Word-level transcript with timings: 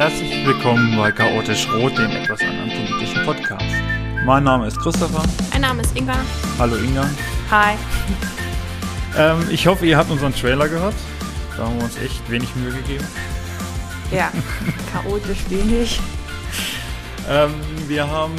Herzlich 0.00 0.46
willkommen 0.46 0.96
bei 0.96 1.12
Chaotisch 1.12 1.68
Rot, 1.74 1.98
dem 1.98 2.10
etwas 2.10 2.40
anderen 2.40 2.70
politischen 2.70 3.22
Podcast. 3.22 3.66
Mein 4.24 4.44
Name 4.44 4.66
ist 4.66 4.78
Christopher. 4.78 5.22
Mein 5.52 5.60
Name 5.60 5.82
ist 5.82 5.94
Inga. 5.94 6.16
Hallo 6.58 6.76
Inga. 6.76 7.06
Hi. 7.50 7.74
Ähm, 9.18 9.46
ich 9.50 9.66
hoffe, 9.66 9.84
ihr 9.84 9.98
habt 9.98 10.10
unseren 10.10 10.34
Trailer 10.34 10.70
gehört. 10.70 10.94
Da 11.54 11.66
haben 11.66 11.76
wir 11.76 11.84
uns 11.84 11.98
echt 11.98 12.30
wenig 12.30 12.48
Mühe 12.56 12.72
gegeben. 12.72 13.06
Ja, 14.10 14.32
chaotisch 14.90 15.40
wenig. 15.50 16.00
Ähm, 17.28 17.52
wir 17.86 18.10
haben 18.10 18.34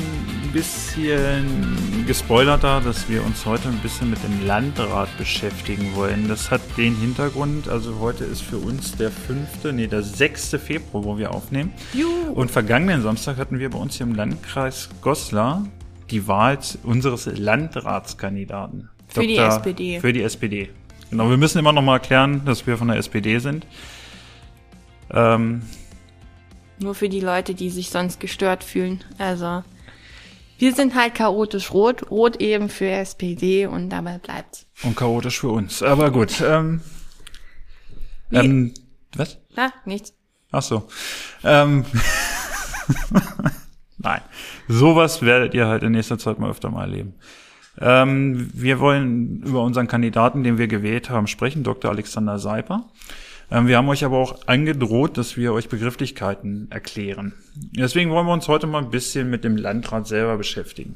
bisschen 0.52 2.06
gespoilert 2.08 2.64
da, 2.64 2.80
dass 2.80 3.10
wir 3.10 3.24
uns 3.24 3.46
heute 3.46 3.70
ein 3.70 3.80
bisschen 3.80 4.10
mit 4.10 4.22
dem 4.24 4.46
Landrat 4.46 5.10
beschäftigen 5.18 5.96
wollen. 5.96 6.28
Das 6.28 6.52
hat 6.52 6.62
den 6.78 6.96
Hintergrund, 6.96 7.70
also 7.70 8.00
heute 8.00 8.26
ist 8.26 8.42
für 8.42 8.58
uns 8.58 8.96
der 8.98 9.12
fünfte, 9.12 9.72
nee, 9.72 9.88
der 9.88 10.04
6. 10.04 10.58
Februar, 10.64 11.04
wo 11.04 11.18
wir 11.18 11.34
aufnehmen. 11.34 11.74
Juhu. 11.94 12.34
Und 12.34 12.52
vergangenen 12.52 13.02
Samstag 13.02 13.38
hatten 13.38 13.60
wir 13.60 13.70
bei 13.70 13.80
uns 13.80 13.96
hier 13.96 14.06
im 14.06 14.16
Landkreis 14.16 14.90
Goslar 15.02 15.66
die 16.10 16.28
Wahl 16.28 16.60
unseres 16.84 17.26
Landratskandidaten. 17.26 18.90
Für 19.08 19.26
die 19.26 19.38
SPD. 19.38 20.00
Für 20.00 20.14
die 20.14 20.24
SPD. 20.24 20.70
Genau, 21.10 21.30
wir 21.30 21.38
müssen 21.38 21.60
immer 21.60 21.74
noch 21.74 21.82
mal 21.82 21.96
erklären, 21.96 22.44
dass 22.46 22.66
wir 22.68 22.78
von 22.78 22.88
der 22.88 22.98
SPD 22.98 23.40
sind. 23.40 23.66
Ähm, 25.14 25.62
Nur 26.80 26.96
für 26.96 27.10
die 27.10 27.20
Leute, 27.20 27.54
die 27.54 27.70
sich 27.70 27.90
sonst 27.90 28.20
gestört 28.20 28.64
fühlen. 28.64 29.04
Also, 29.18 29.64
wir 30.62 30.74
sind 30.76 30.94
halt 30.96 31.16
chaotisch 31.16 31.72
rot. 31.72 32.12
Rot 32.12 32.36
eben 32.38 32.70
für 32.70 32.88
SPD 32.88 33.66
und 33.66 33.90
dabei 33.90 34.20
bleibt's. 34.20 34.68
und 34.84 34.96
chaotisch 34.96 35.40
für 35.40 35.50
uns. 35.50 35.82
Aber 35.82 36.12
gut. 36.12 36.40
Ähm, 36.42 36.82
ähm, 38.32 38.74
was? 39.16 39.40
Na, 39.56 39.74
nichts. 39.86 40.14
Ach 40.52 40.62
so. 40.62 40.88
Ähm, 41.44 41.86
Nein. 43.98 44.22
Sowas 44.68 45.22
werdet 45.22 45.54
ihr 45.54 45.68
halt 45.68 45.84
in 45.84 45.92
nächster 45.94 46.18
Zeit 46.18 46.40
mal 46.40 46.50
öfter 46.50 46.70
mal 46.70 46.84
erleben. 46.84 47.16
Ähm, 47.80 48.50
wir 48.54 48.80
wollen 48.80 49.42
über 49.44 49.64
unseren 49.64 49.88
Kandidaten, 49.88 50.44
den 50.44 50.58
wir 50.58 50.68
gewählt 50.68 51.10
haben, 51.10 51.28
sprechen, 51.28 51.64
Dr. 51.64 51.90
Alexander 51.90 52.38
Seiper. 52.38 52.90
Ähm, 53.52 53.68
wir 53.68 53.78
haben 53.78 53.90
euch 53.90 54.04
aber 54.06 54.18
auch 54.18 54.48
angedroht, 54.48 55.18
dass 55.18 55.36
wir 55.38 55.54
euch 55.54 55.68
Begrifflichkeiten 55.70 56.68
erklären. 56.72 57.34
Deswegen 57.78 58.10
wollen 58.12 58.26
wir 58.26 58.34
uns 58.34 58.48
heute 58.48 58.66
mal 58.66 58.82
ein 58.82 58.90
bisschen 58.92 59.30
mit 59.30 59.44
dem 59.44 59.58
Landrat 59.58 60.08
selber 60.08 60.38
beschäftigen. 60.38 60.96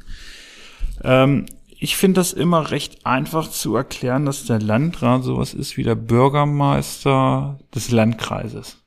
Ähm, 1.04 1.46
ich 1.78 1.98
finde 1.98 2.22
das 2.22 2.32
immer 2.32 2.72
recht 2.72 3.06
einfach 3.06 3.50
zu 3.50 3.76
erklären, 3.76 4.26
dass 4.26 4.46
der 4.46 4.62
Landrat 4.62 5.24
sowas 5.24 5.54
ist 5.54 5.76
wie 5.76 5.84
der 5.84 5.96
Bürgermeister 5.96 7.60
des 7.76 7.92
Landkreises. 7.92 8.78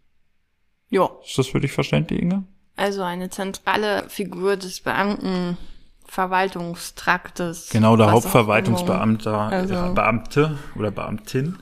Jo. 0.89 1.21
Ist 1.23 1.37
das 1.37 1.49
für 1.49 1.61
dich 1.61 1.73
verständlich, 1.73 2.23
Inge? 2.23 2.45
Also 2.77 3.03
eine 3.03 3.29
zentrale 3.29 4.05
Figur 4.09 4.57
des 4.57 4.81
Beamtenverwaltungstraktes. 4.81 7.69
Genau, 7.71 7.97
der 7.97 8.11
Hauptverwaltungsbeamter, 8.13 9.37
Also- 9.39 9.93
Beamte 9.95 10.57
oder 10.77 10.91
Beamtin 10.91 11.59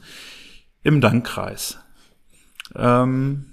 im 0.84 1.00
Landkreis. 1.00 1.78
Ähm, 2.76 3.46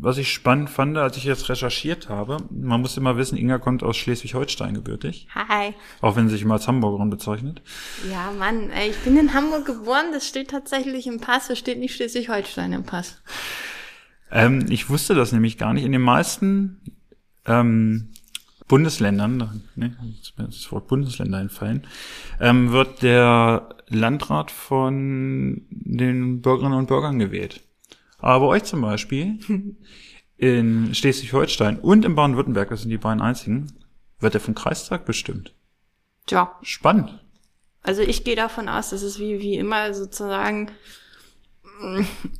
was 0.00 0.16
ich 0.16 0.32
spannend 0.32 0.70
fand, 0.70 0.96
als 0.96 1.16
ich 1.16 1.24
jetzt 1.24 1.48
recherchiert 1.48 2.08
habe, 2.08 2.36
man 2.50 2.80
muss 2.80 2.96
immer 2.96 3.16
wissen, 3.16 3.36
Inga 3.36 3.58
kommt 3.58 3.82
aus 3.82 3.96
Schleswig-Holstein 3.96 4.74
gebürtig, 4.74 5.26
Hi. 5.34 5.74
auch 6.00 6.14
wenn 6.14 6.28
sie 6.28 6.34
sich 6.34 6.42
immer 6.42 6.54
als 6.54 6.68
Hamburgerin 6.68 7.10
bezeichnet. 7.10 7.62
Ja, 8.08 8.30
Mann, 8.30 8.70
ey, 8.70 8.90
ich 8.90 8.98
bin 8.98 9.16
in 9.18 9.34
Hamburg 9.34 9.66
geboren, 9.66 10.06
das 10.12 10.28
steht 10.28 10.50
tatsächlich 10.50 11.08
im 11.08 11.18
Pass, 11.18 11.50
es 11.50 11.58
steht 11.58 11.80
nicht 11.80 11.96
Schleswig-Holstein 11.96 12.72
im 12.74 12.84
Pass. 12.84 13.20
Ähm, 14.30 14.66
ich 14.68 14.88
wusste 14.88 15.14
das 15.14 15.32
nämlich 15.32 15.58
gar 15.58 15.72
nicht. 15.74 15.84
In 15.84 15.92
den 15.92 16.02
meisten 16.02 16.80
ähm, 17.46 18.10
Bundesländern, 18.68 19.64
ne, 19.74 19.96
das 20.36 20.70
Wort 20.70 20.88
Bundesländer 20.88 21.40
entfallen, 21.40 21.86
ähm, 22.38 22.70
wird 22.70 23.02
der 23.02 23.70
Landrat 23.88 24.50
von 24.50 25.62
den 25.70 26.42
Bürgerinnen 26.42 26.78
und 26.78 26.86
Bürgern 26.86 27.18
gewählt. 27.18 27.62
Aber 28.18 28.46
bei 28.46 28.56
euch 28.56 28.64
zum 28.64 28.82
Beispiel 28.82 29.38
in 30.36 30.94
Schleswig-Holstein 30.94 31.78
und 31.80 32.04
in 32.04 32.14
Baden-Württemberg, 32.14 32.68
das 32.68 32.82
sind 32.82 32.90
die 32.90 32.98
beiden 32.98 33.22
einzigen, 33.22 33.72
wird 34.20 34.34
er 34.34 34.40
vom 34.40 34.54
Kreistag 34.54 35.04
bestimmt. 35.04 35.54
Tja, 36.26 36.54
Spannend. 36.62 37.18
Also 37.82 38.02
ich 38.02 38.24
gehe 38.24 38.36
davon 38.36 38.68
aus, 38.68 38.90
dass 38.90 39.02
es 39.02 39.18
wie, 39.18 39.40
wie 39.40 39.54
immer 39.54 39.94
sozusagen 39.94 40.70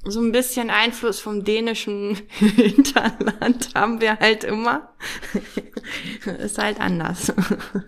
so 0.05 0.21
ein 0.21 0.33
bisschen 0.33 0.71
Einfluss 0.71 1.21
vom 1.21 1.45
dänischen 1.45 2.17
Hinterland 2.39 3.71
haben 3.75 4.01
wir 4.01 4.19
halt 4.19 4.45
immer. 4.45 4.93
Ist 6.39 6.59
halt 6.59 6.81
anders. 6.81 7.33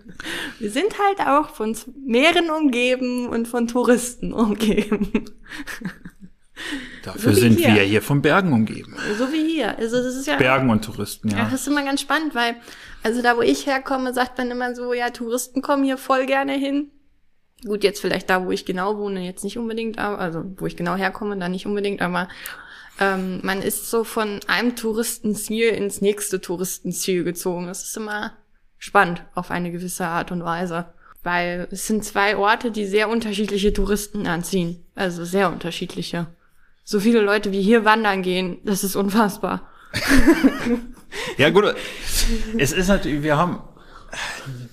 Wir 0.59 0.71
sind 0.71 0.95
halt 0.99 1.27
auch 1.27 1.49
von 1.49 1.75
Meeren 2.05 2.49
umgeben 2.49 3.27
und 3.27 3.47
von 3.47 3.67
Touristen 3.67 4.33
umgeben. 4.33 5.25
Dafür 7.03 7.33
So 7.33 7.39
sind 7.39 7.57
hier. 7.57 7.73
wir 7.73 7.81
hier 7.81 8.01
von 8.01 8.21
Bergen 8.21 8.53
umgeben. 8.53 8.95
So 9.17 9.31
wie 9.31 9.43
hier. 9.53 9.77
Also 9.77 9.97
das 10.03 10.15
ist 10.15 10.27
ja. 10.27 10.37
Bergen 10.37 10.69
und 10.69 10.85
Touristen, 10.85 11.29
Ja, 11.29 11.39
ja. 11.39 11.43
das 11.45 11.61
ist 11.61 11.67
immer 11.67 11.83
ganz 11.83 12.01
spannend, 12.01 12.35
weil, 12.35 12.55
also 13.03 13.21
da, 13.21 13.35
wo 13.37 13.41
ich 13.41 13.65
herkomme, 13.65 14.13
sagt 14.13 14.37
man 14.37 14.51
immer 14.51 14.75
so, 14.75 14.93
ja, 14.93 15.09
Touristen 15.09 15.61
kommen 15.61 15.83
hier 15.83 15.97
voll 15.97 16.25
gerne 16.27 16.53
hin. 16.53 16.91
Gut, 17.65 17.83
jetzt 17.83 18.01
vielleicht 18.01 18.29
da, 18.29 18.45
wo 18.45 18.51
ich 18.51 18.65
genau 18.65 18.97
wohne, 18.97 19.23
jetzt 19.23 19.43
nicht 19.43 19.57
unbedingt, 19.57 19.99
aber, 19.99 20.19
also 20.19 20.43
wo 20.57 20.65
ich 20.65 20.75
genau 20.75 20.95
herkomme, 20.95 21.37
da 21.37 21.47
nicht 21.47 21.65
unbedingt, 21.65 22.01
aber 22.01 22.27
ähm, 22.99 23.39
man 23.43 23.61
ist 23.61 23.89
so 23.89 24.03
von 24.03 24.39
einem 24.47 24.75
Touristenziel 24.75 25.69
ins 25.69 26.01
nächste 26.01 26.41
Touristenziel 26.41 27.23
gezogen. 27.23 27.67
Das 27.67 27.83
ist 27.83 27.97
immer 27.97 28.33
spannend 28.77 29.23
auf 29.35 29.51
eine 29.51 29.71
gewisse 29.71 30.05
Art 30.05 30.31
und 30.31 30.43
Weise. 30.43 30.87
Weil 31.23 31.67
es 31.69 31.85
sind 31.85 32.03
zwei 32.03 32.35
Orte, 32.35 32.71
die 32.71 32.87
sehr 32.87 33.07
unterschiedliche 33.07 33.73
Touristen 33.73 34.25
anziehen. 34.25 34.83
Also 34.95 35.23
sehr 35.23 35.51
unterschiedliche. 35.51 36.27
So 36.83 36.99
viele 36.99 37.21
Leute 37.21 37.51
wie 37.51 37.61
hier 37.61 37.85
wandern 37.85 38.23
gehen, 38.23 38.57
das 38.63 38.83
ist 38.83 38.95
unfassbar. 38.95 39.69
Ja, 41.37 41.49
gut. 41.49 41.75
Es 42.57 42.71
ist 42.71 42.87
natürlich, 42.87 43.23
wir 43.23 43.37
haben 43.37 43.59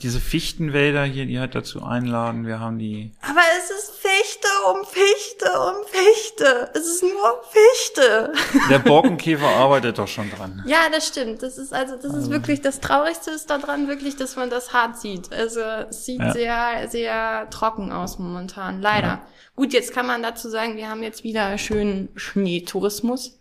diese 0.02 0.20
Fichtenwälder 0.20 1.04
hier, 1.04 1.26
die 1.26 1.38
halt 1.38 1.54
dazu 1.54 1.82
einladen. 1.82 2.46
Wir 2.46 2.60
haben 2.60 2.78
die. 2.78 3.12
Aber 3.22 3.40
es 3.58 3.70
ist 3.70 3.90
Fichte 3.98 4.48
um 4.72 4.84
Fichte 4.84 5.46
um 5.60 5.86
Fichte. 5.86 6.70
Es 6.74 6.86
ist 6.86 7.02
nur 7.02 7.42
Fichte. 7.50 8.32
Der 8.70 8.78
Borkenkäfer 8.90 9.46
arbeitet 9.48 9.98
doch 9.98 10.08
schon 10.08 10.30
dran. 10.30 10.62
Ja, 10.66 10.88
das 10.92 11.08
stimmt. 11.08 11.42
Das 11.42 11.58
ist 11.58 11.72
also, 11.72 11.96
das 11.96 12.14
ist 12.14 12.30
wirklich 12.30 12.60
das 12.62 12.80
Traurigste 12.80 13.30
ist 13.30 13.50
daran 13.50 13.88
wirklich, 13.88 14.16
dass 14.16 14.36
man 14.36 14.50
das 14.50 14.72
hart 14.72 14.98
sieht. 14.98 15.32
Also 15.32 15.60
es 15.60 16.04
sieht 16.04 16.20
Ja. 16.20 16.32
sehr, 16.32 16.88
sehr 16.88 17.50
trocken 17.50 17.92
aus 17.92 18.18
momentan. 18.18 18.80
Leider. 18.82 19.20
Gut, 19.56 19.72
jetzt 19.72 19.92
kann 19.92 20.06
man 20.06 20.22
dazu 20.22 20.48
sagen, 20.48 20.76
wir 20.76 20.88
haben 20.88 21.02
jetzt 21.02 21.24
wieder 21.24 21.58
schönen 21.58 22.08
Schneetourismus. 22.16 23.38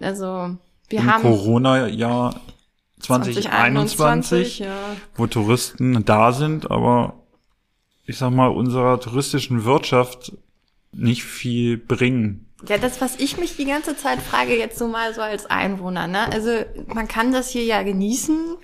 Also 0.00 0.56
wir 0.88 0.98
Im 1.00 1.12
haben 1.12 1.22
Corona-Jahr 1.22 2.40
2021, 3.00 3.96
2021, 3.96 4.58
ja. 4.60 4.76
wo 5.14 5.26
Touristen 5.26 6.04
da 6.04 6.32
sind, 6.32 6.70
aber 6.70 7.14
ich 8.06 8.18
sag 8.18 8.30
mal, 8.30 8.48
unserer 8.48 9.00
touristischen 9.00 9.64
Wirtschaft 9.64 10.32
nicht 10.92 11.24
viel 11.24 11.76
bringen. 11.76 12.46
Ja, 12.66 12.78
das, 12.78 13.00
was 13.00 13.16
ich 13.16 13.36
mich 13.36 13.56
die 13.56 13.66
ganze 13.66 13.96
Zeit 13.96 14.20
frage, 14.22 14.56
jetzt 14.56 14.78
so 14.78 14.88
mal 14.88 15.12
so 15.12 15.20
als 15.20 15.46
Einwohner, 15.46 16.06
ne? 16.06 16.32
Also, 16.32 16.64
man 16.86 17.06
kann 17.06 17.32
das 17.32 17.50
hier 17.50 17.64
ja 17.64 17.82
genießen 17.82 18.56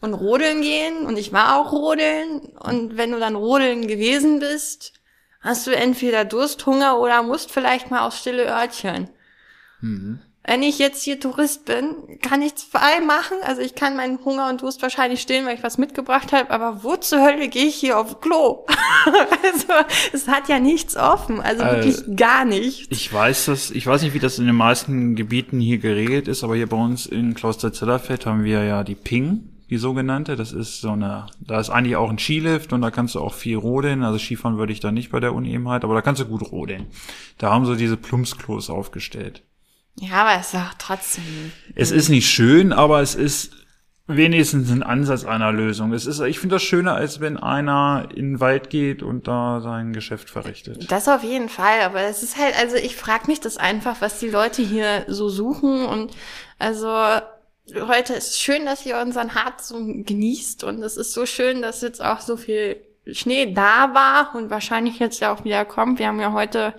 und 0.00 0.14
rodeln 0.14 0.60
gehen 0.60 1.06
und 1.06 1.16
ich 1.18 1.32
war 1.32 1.58
auch 1.58 1.72
rodeln 1.72 2.40
und 2.60 2.96
wenn 2.96 3.10
du 3.10 3.18
dann 3.18 3.36
rodeln 3.36 3.88
gewesen 3.88 4.38
bist, 4.38 4.92
hast 5.40 5.66
du 5.66 5.74
entweder 5.74 6.24
Durst, 6.24 6.66
Hunger 6.66 6.98
oder 6.98 7.22
musst 7.22 7.50
vielleicht 7.50 7.90
mal 7.90 8.06
aufs 8.06 8.20
stille 8.20 8.46
Örtchen. 8.46 9.08
Wenn 10.48 10.62
ich 10.62 10.78
jetzt 10.78 11.02
hier 11.02 11.20
Tourist 11.20 11.66
bin, 11.66 12.18
kann 12.22 12.40
ich 12.40 12.54
zwei 12.54 13.02
machen. 13.04 13.36
Also 13.44 13.60
ich 13.60 13.74
kann 13.74 13.96
meinen 13.96 14.24
Hunger 14.24 14.48
und 14.48 14.62
Durst 14.62 14.80
wahrscheinlich 14.80 15.20
stillen, 15.20 15.44
weil 15.44 15.56
ich 15.56 15.62
was 15.62 15.76
mitgebracht 15.76 16.32
habe. 16.32 16.50
Aber 16.50 16.82
wo 16.82 16.96
zur 16.96 17.20
Hölle 17.20 17.48
gehe 17.48 17.66
ich 17.66 17.74
hier 17.74 17.98
aufs 17.98 18.18
Klo? 18.22 18.64
also 19.44 19.66
es 20.14 20.26
hat 20.26 20.48
ja 20.48 20.58
nichts 20.58 20.96
offen. 20.96 21.42
Also 21.42 21.62
Äh, 21.62 21.84
wirklich 21.84 22.16
gar 22.16 22.46
nichts. 22.46 22.86
Ich 22.88 23.12
weiß 23.12 23.44
das, 23.44 23.70
ich 23.70 23.86
weiß 23.86 24.00
nicht, 24.00 24.14
wie 24.14 24.20
das 24.20 24.38
in 24.38 24.46
den 24.46 24.56
meisten 24.56 25.16
Gebieten 25.16 25.60
hier 25.60 25.76
geregelt 25.76 26.28
ist, 26.28 26.42
aber 26.42 26.56
hier 26.56 26.66
bei 26.66 26.78
uns 26.78 27.04
in 27.04 27.34
Kloster-Zellerfeld 27.34 28.24
haben 28.24 28.42
wir 28.42 28.64
ja 28.64 28.84
die 28.84 28.94
Ping, 28.94 29.50
die 29.68 29.76
sogenannte. 29.76 30.34
Das 30.34 30.52
ist 30.52 30.80
so 30.80 30.92
eine, 30.92 31.26
da 31.40 31.60
ist 31.60 31.68
eigentlich 31.68 31.96
auch 31.96 32.08
ein 32.08 32.18
Skilift 32.18 32.72
und 32.72 32.80
da 32.80 32.90
kannst 32.90 33.16
du 33.16 33.20
auch 33.20 33.34
viel 33.34 33.58
rodeln. 33.58 34.02
Also 34.02 34.18
Skifahren 34.18 34.56
würde 34.56 34.72
ich 34.72 34.80
da 34.80 34.92
nicht 34.92 35.10
bei 35.10 35.20
der 35.20 35.34
Unebenheit, 35.34 35.84
aber 35.84 35.92
da 35.92 36.00
kannst 36.00 36.22
du 36.22 36.24
gut 36.24 36.50
rodeln. 36.52 36.86
Da 37.36 37.50
haben 37.50 37.66
sie 37.66 37.76
diese 37.76 37.98
Plumpsklos 37.98 38.70
aufgestellt. 38.70 39.42
Ja, 40.00 40.22
aber 40.22 40.40
es 40.40 40.48
ist 40.48 40.54
auch 40.54 40.74
trotzdem. 40.78 41.52
Es 41.74 41.90
ist 41.90 42.08
nicht 42.08 42.28
schön, 42.28 42.72
aber 42.72 43.00
es 43.00 43.14
ist 43.14 43.52
wenigstens 44.08 44.70
ein 44.70 44.82
Ansatz 44.82 45.24
einer 45.24 45.52
Lösung. 45.52 45.92
Es 45.92 46.06
ist, 46.06 46.20
ich 46.20 46.38
finde 46.38 46.56
das 46.56 46.62
schöner, 46.62 46.94
als 46.94 47.20
wenn 47.20 47.36
einer 47.36 48.08
in 48.14 48.32
den 48.32 48.40
Wald 48.40 48.70
geht 48.70 49.02
und 49.02 49.28
da 49.28 49.60
sein 49.60 49.92
Geschäft 49.92 50.30
verrichtet. 50.30 50.90
Das 50.90 51.08
auf 51.08 51.22
jeden 51.22 51.50
Fall, 51.50 51.82
aber 51.82 52.00
es 52.02 52.22
ist 52.22 52.38
halt, 52.38 52.58
also 52.58 52.76
ich 52.76 52.96
frage 52.96 53.26
mich 53.26 53.40
das 53.40 53.58
einfach, 53.58 54.00
was 54.00 54.18
die 54.18 54.30
Leute 54.30 54.62
hier 54.62 55.04
so 55.08 55.28
suchen 55.28 55.84
und 55.84 56.12
also 56.58 56.88
heute 57.86 58.14
ist 58.14 58.40
schön, 58.40 58.64
dass 58.64 58.86
ihr 58.86 58.98
unseren 58.98 59.34
Harz 59.34 59.68
so 59.68 59.76
genießt 59.78 60.64
und 60.64 60.82
es 60.82 60.96
ist 60.96 61.12
so 61.12 61.26
schön, 61.26 61.60
dass 61.60 61.82
jetzt 61.82 62.02
auch 62.02 62.20
so 62.20 62.38
viel 62.38 62.76
Schnee 63.12 63.52
da 63.52 63.94
war 63.94 64.34
und 64.34 64.48
wahrscheinlich 64.48 64.98
jetzt 64.98 65.20
ja 65.20 65.34
auch 65.34 65.44
wieder 65.44 65.66
kommt. 65.66 65.98
Wir 65.98 66.06
haben 66.08 66.20
ja 66.20 66.32
heute 66.32 66.74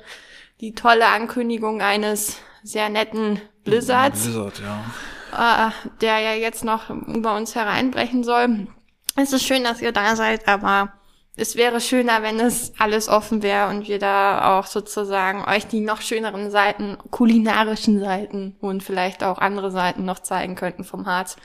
die 0.62 0.74
tolle 0.74 1.06
Ankündigung 1.07 1.81
eines 1.81 2.38
sehr 2.63 2.89
netten 2.89 3.41
Blizzards. 3.63 4.23
Blizzard, 4.23 4.59
ja 4.59 4.85
äh, 5.31 5.69
der 6.01 6.19
ja 6.19 6.33
jetzt 6.33 6.63
noch 6.63 6.89
über 6.89 7.35
uns 7.35 7.56
hereinbrechen 7.56 8.23
soll. 8.23 8.67
Es 9.15 9.33
ist 9.33 9.45
schön, 9.45 9.63
dass 9.63 9.81
ihr 9.81 9.91
da 9.91 10.15
seid, 10.15 10.47
aber 10.47 10.94
es 11.35 11.56
wäre 11.56 11.79
schöner, 11.79 12.21
wenn 12.21 12.39
es 12.39 12.73
alles 12.79 13.07
offen 13.07 13.41
wäre 13.44 13.69
und 13.69 13.88
wir 13.88 14.00
da 14.00 14.59
auch 14.59 14.65
sozusagen 14.65 15.45
euch 15.45 15.67
die 15.67 15.79
noch 15.79 16.01
schöneren 16.01 16.51
Seiten, 16.51 16.97
kulinarischen 17.11 18.00
Seiten 18.00 18.56
und 18.59 18.83
vielleicht 18.83 19.23
auch 19.23 19.38
andere 19.38 19.71
Seiten 19.71 20.06
noch 20.06 20.19
zeigen 20.19 20.56
könnten 20.56 20.83
vom 20.83 21.06
Harz. 21.06 21.38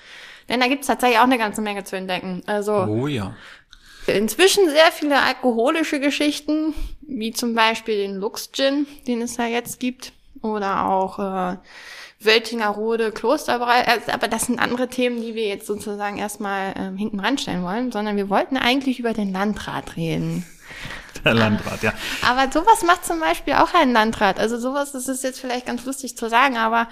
Denn 0.48 0.60
da 0.60 0.68
gibt's 0.68 0.88
tatsächlich 0.88 1.18
auch 1.18 1.24
eine 1.24 1.38
ganze 1.38 1.62
Menge 1.62 1.84
zu 1.84 1.96
entdecken. 1.96 2.42
Also 2.46 2.74
oh 2.74 3.06
ja. 3.06 3.34
Inzwischen 4.06 4.68
sehr 4.68 4.92
viele 4.92 5.22
alkoholische 5.22 5.98
Geschichten, 5.98 6.74
wie 7.00 7.32
zum 7.32 7.54
Beispiel 7.54 7.96
den 7.96 8.16
Lux 8.16 8.52
Gin, 8.52 8.86
den 9.06 9.22
es 9.22 9.38
ja 9.38 9.46
jetzt 9.46 9.80
gibt, 9.80 10.12
oder 10.44 10.86
auch 10.86 11.18
äh, 11.18 11.56
Wöltingerode, 12.20 13.12
Klosterbereich, 13.12 13.86
äh, 13.86 14.12
aber 14.12 14.28
das 14.28 14.46
sind 14.46 14.58
andere 14.58 14.88
Themen, 14.88 15.20
die 15.20 15.34
wir 15.34 15.46
jetzt 15.46 15.66
sozusagen 15.66 16.18
erstmal 16.18 16.74
ähm, 16.76 16.96
hinten 16.96 17.20
ranstellen 17.20 17.62
wollen, 17.62 17.92
sondern 17.92 18.16
wir 18.16 18.28
wollten 18.30 18.56
eigentlich 18.56 18.98
über 18.98 19.12
den 19.12 19.32
Landrat 19.32 19.96
reden. 19.96 20.46
Der 21.24 21.34
Landrat, 21.34 21.82
ja. 21.82 21.92
Aber 22.26 22.52
sowas 22.52 22.82
macht 22.86 23.06
zum 23.06 23.20
Beispiel 23.20 23.54
auch 23.54 23.72
ein 23.72 23.92
Landrat. 23.92 24.38
Also 24.38 24.58
sowas, 24.58 24.92
das 24.92 25.08
ist 25.08 25.24
jetzt 25.24 25.40
vielleicht 25.40 25.66
ganz 25.66 25.84
lustig 25.84 26.16
zu 26.16 26.28
sagen, 26.28 26.56
aber 26.56 26.88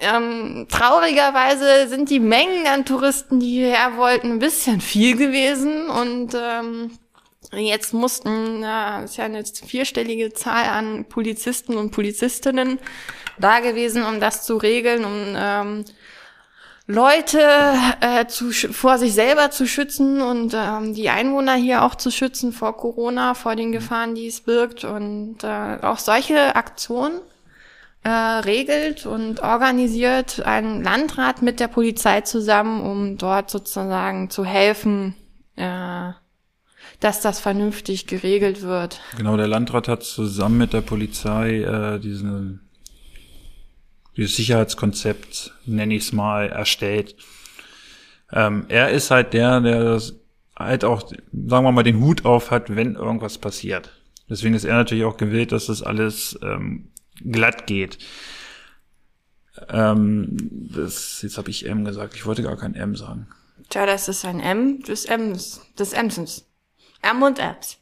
ähm, 0.00 0.66
traurigerweise 0.70 1.88
sind 1.88 2.08
die 2.08 2.20
Mengen 2.20 2.66
an 2.66 2.84
Touristen, 2.84 3.40
die 3.40 3.50
hierher 3.50 3.96
wollten, 3.96 4.32
ein 4.32 4.38
bisschen 4.38 4.80
viel 4.80 5.16
gewesen 5.16 5.88
und 5.90 6.34
ähm, 6.34 6.92
Jetzt 7.52 7.94
mussten, 7.94 8.62
ja, 8.62 9.00
ist 9.00 9.16
ja 9.16 9.24
eine 9.24 9.42
vierstellige 9.44 10.32
Zahl 10.34 10.68
an 10.68 11.06
Polizisten 11.06 11.76
und 11.76 11.92
Polizistinnen 11.92 12.78
da 13.38 13.60
gewesen, 13.60 14.02
um 14.04 14.20
das 14.20 14.44
zu 14.44 14.58
regeln, 14.58 15.04
um 15.04 15.34
ähm, 15.34 15.84
Leute 16.86 17.40
äh, 18.00 18.26
zu, 18.26 18.50
vor 18.50 18.98
sich 18.98 19.14
selber 19.14 19.50
zu 19.50 19.66
schützen 19.66 20.20
und 20.20 20.54
ähm, 20.54 20.94
die 20.94 21.10
Einwohner 21.10 21.54
hier 21.54 21.84
auch 21.84 21.94
zu 21.94 22.10
schützen 22.10 22.52
vor 22.52 22.76
Corona, 22.76 23.34
vor 23.34 23.56
den 23.56 23.72
Gefahren, 23.72 24.14
die 24.14 24.26
es 24.26 24.40
birgt 24.40 24.84
und 24.84 25.44
äh, 25.44 25.78
auch 25.82 25.98
solche 25.98 26.56
Aktionen 26.56 27.20
äh, 28.04 28.08
regelt 28.08 29.04
und 29.04 29.40
organisiert 29.42 30.40
ein 30.46 30.82
Landrat 30.82 31.42
mit 31.42 31.60
der 31.60 31.68
Polizei 31.68 32.22
zusammen, 32.22 32.80
um 32.80 33.18
dort 33.18 33.50
sozusagen 33.50 34.30
zu 34.30 34.44
helfen, 34.44 35.14
äh, 35.56 36.12
dass 37.00 37.20
das 37.20 37.40
vernünftig 37.40 38.06
geregelt 38.06 38.62
wird. 38.62 39.00
Genau, 39.16 39.36
der 39.36 39.46
Landrat 39.46 39.88
hat 39.88 40.02
zusammen 40.02 40.58
mit 40.58 40.72
der 40.72 40.80
Polizei 40.80 41.62
äh, 41.62 41.98
diesen 41.98 42.60
dieses 44.18 44.34
Sicherheitskonzept, 44.34 45.52
nenne 45.64 45.94
ich 45.94 46.02
es 46.02 46.12
mal, 46.12 46.48
erstellt. 46.48 47.14
Ähm, 48.32 48.66
er 48.68 48.90
ist 48.90 49.12
halt 49.12 49.32
der, 49.32 49.60
der 49.60 49.84
das 49.84 50.16
halt 50.56 50.84
auch, 50.84 51.08
sagen 51.08 51.64
wir 51.64 51.72
mal, 51.72 51.84
den 51.84 52.00
Hut 52.00 52.24
auf 52.24 52.50
hat, 52.50 52.74
wenn 52.74 52.96
irgendwas 52.96 53.38
passiert. 53.38 53.92
Deswegen 54.28 54.54
ist 54.54 54.64
er 54.64 54.74
natürlich 54.74 55.04
auch 55.04 55.16
gewillt, 55.16 55.52
dass 55.52 55.66
das 55.66 55.82
alles 55.82 56.36
ähm, 56.42 56.90
glatt 57.24 57.68
geht. 57.68 57.98
Ähm, 59.68 60.36
das, 60.74 61.22
jetzt 61.22 61.38
habe 61.38 61.50
ich 61.50 61.66
M 61.66 61.84
gesagt, 61.84 62.14
ich 62.14 62.26
wollte 62.26 62.42
gar 62.42 62.56
kein 62.56 62.74
M 62.74 62.96
sagen. 62.96 63.28
Tja, 63.68 63.86
das 63.86 64.08
ist 64.08 64.24
ein 64.24 64.40
M 64.40 64.82
des 64.82 65.04
M's, 65.04 65.60
des 65.78 65.92
M's. 65.92 66.47
M 67.02 67.22
und 67.22 67.38
Apps. 67.38 67.78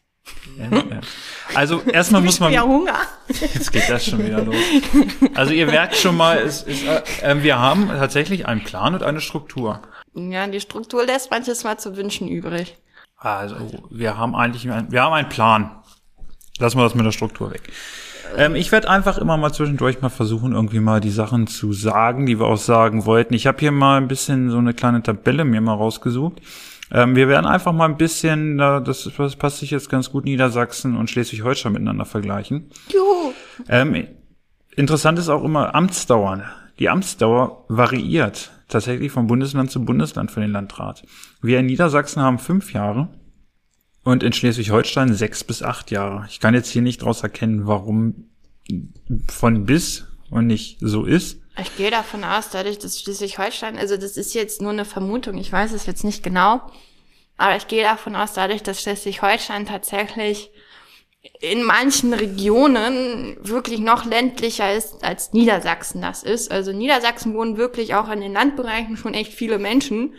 Also 1.54 1.82
erstmal 1.82 2.20
muss 2.20 2.40
man. 2.40 2.52
Ja 2.52 2.62
Hunger. 2.62 2.98
Jetzt 3.28 3.72
geht 3.72 3.88
das 3.88 4.06
schon 4.06 4.24
wieder 4.24 4.42
los. 4.42 4.56
Also 5.34 5.52
ihr 5.52 5.66
merkt 5.66 5.96
schon 5.96 6.16
mal, 6.16 6.38
es 6.38 6.62
ist, 6.62 6.84
äh, 6.84 7.42
wir 7.42 7.58
haben 7.58 7.88
tatsächlich 7.88 8.46
einen 8.46 8.64
Plan 8.64 8.94
und 8.94 9.02
eine 9.02 9.20
Struktur. 9.20 9.82
Ja, 10.14 10.46
die 10.46 10.60
Struktur 10.60 11.04
lässt 11.04 11.30
manches 11.30 11.62
mal 11.62 11.78
zu 11.78 11.96
wünschen 11.96 12.26
übrig. 12.28 12.76
Also 13.16 13.56
wir 13.90 14.16
haben 14.16 14.34
eigentlich, 14.34 14.68
einen, 14.70 14.90
wir 14.90 15.02
haben 15.02 15.12
einen 15.12 15.28
Plan. 15.28 15.70
Lassen 16.58 16.78
wir 16.78 16.84
das 16.84 16.94
mit 16.94 17.04
der 17.04 17.12
Struktur 17.12 17.52
weg. 17.52 17.62
Ähm, 18.36 18.54
ich 18.54 18.72
werde 18.72 18.90
einfach 18.90 19.18
immer 19.18 19.36
mal 19.36 19.52
zwischendurch 19.52 20.00
mal 20.00 20.08
versuchen, 20.08 20.52
irgendwie 20.52 20.80
mal 20.80 21.00
die 21.00 21.10
Sachen 21.10 21.46
zu 21.46 21.72
sagen, 21.72 22.26
die 22.26 22.40
wir 22.40 22.46
auch 22.46 22.56
sagen 22.56 23.06
wollten. 23.06 23.34
Ich 23.34 23.46
habe 23.46 23.58
hier 23.58 23.72
mal 23.72 23.98
ein 23.98 24.08
bisschen 24.08 24.50
so 24.50 24.58
eine 24.58 24.74
kleine 24.74 25.02
Tabelle 25.02 25.44
mir 25.44 25.60
mal 25.60 25.74
rausgesucht. 25.74 26.40
Ähm, 26.90 27.16
wir 27.16 27.28
werden 27.28 27.46
einfach 27.46 27.72
mal 27.72 27.86
ein 27.86 27.96
bisschen, 27.96 28.58
das, 28.58 29.10
das 29.16 29.36
passt 29.36 29.58
sich 29.58 29.70
jetzt 29.70 29.90
ganz 29.90 30.10
gut, 30.10 30.24
Niedersachsen 30.24 30.96
und 30.96 31.10
Schleswig-Holstein 31.10 31.72
miteinander 31.72 32.04
vergleichen. 32.04 32.70
Juhu. 32.92 33.32
Ähm, 33.68 34.06
interessant 34.76 35.18
ist 35.18 35.28
auch 35.28 35.44
immer 35.44 35.74
Amtsdauer. 35.74 36.44
Die 36.78 36.88
Amtsdauer 36.88 37.64
variiert 37.68 38.52
tatsächlich 38.68 39.12
von 39.12 39.26
Bundesland 39.26 39.70
zu 39.70 39.84
Bundesland 39.84 40.30
für 40.30 40.40
den 40.40 40.52
Landrat. 40.52 41.02
Wir 41.40 41.60
in 41.60 41.66
Niedersachsen 41.66 42.22
haben 42.22 42.38
fünf 42.38 42.72
Jahre 42.72 43.08
und 44.04 44.22
in 44.22 44.32
Schleswig-Holstein 44.32 45.14
sechs 45.14 45.42
bis 45.44 45.62
acht 45.62 45.90
Jahre. 45.90 46.26
Ich 46.28 46.40
kann 46.40 46.54
jetzt 46.54 46.70
hier 46.70 46.82
nicht 46.82 47.02
daraus 47.02 47.22
erkennen, 47.22 47.66
warum 47.66 48.26
von 49.28 49.66
bis 49.66 50.06
und 50.30 50.46
nicht 50.46 50.78
so 50.80 51.04
ist. 51.04 51.40
Ich 51.60 51.76
gehe 51.76 51.90
davon 51.90 52.22
aus, 52.24 52.50
dadurch, 52.50 52.78
dass 52.78 53.00
Schleswig-Holstein, 53.00 53.78
also 53.78 53.96
das 53.96 54.16
ist 54.16 54.34
jetzt 54.34 54.60
nur 54.60 54.72
eine 54.72 54.84
Vermutung, 54.84 55.38
ich 55.38 55.50
weiß 55.50 55.72
es 55.72 55.86
jetzt 55.86 56.04
nicht 56.04 56.22
genau, 56.22 56.60
aber 57.38 57.56
ich 57.56 57.66
gehe 57.66 57.82
davon 57.82 58.14
aus, 58.14 58.34
dadurch, 58.34 58.62
dass 58.62 58.82
Schleswig-Holstein 58.82 59.66
tatsächlich 59.66 60.50
in 61.40 61.62
manchen 61.62 62.14
Regionen 62.14 63.36
wirklich 63.40 63.80
noch 63.80 64.04
ländlicher 64.04 64.72
ist, 64.74 65.04
als 65.04 65.32
Niedersachsen 65.32 66.00
das 66.00 66.22
ist. 66.22 66.50
Also 66.50 66.72
Niedersachsen 66.72 67.34
wohnen 67.34 67.56
wirklich 67.56 67.94
auch 67.94 68.08
in 68.10 68.20
den 68.20 68.32
Landbereichen 68.32 68.96
schon 68.96 69.14
echt 69.14 69.32
viele 69.32 69.58
Menschen. 69.58 70.14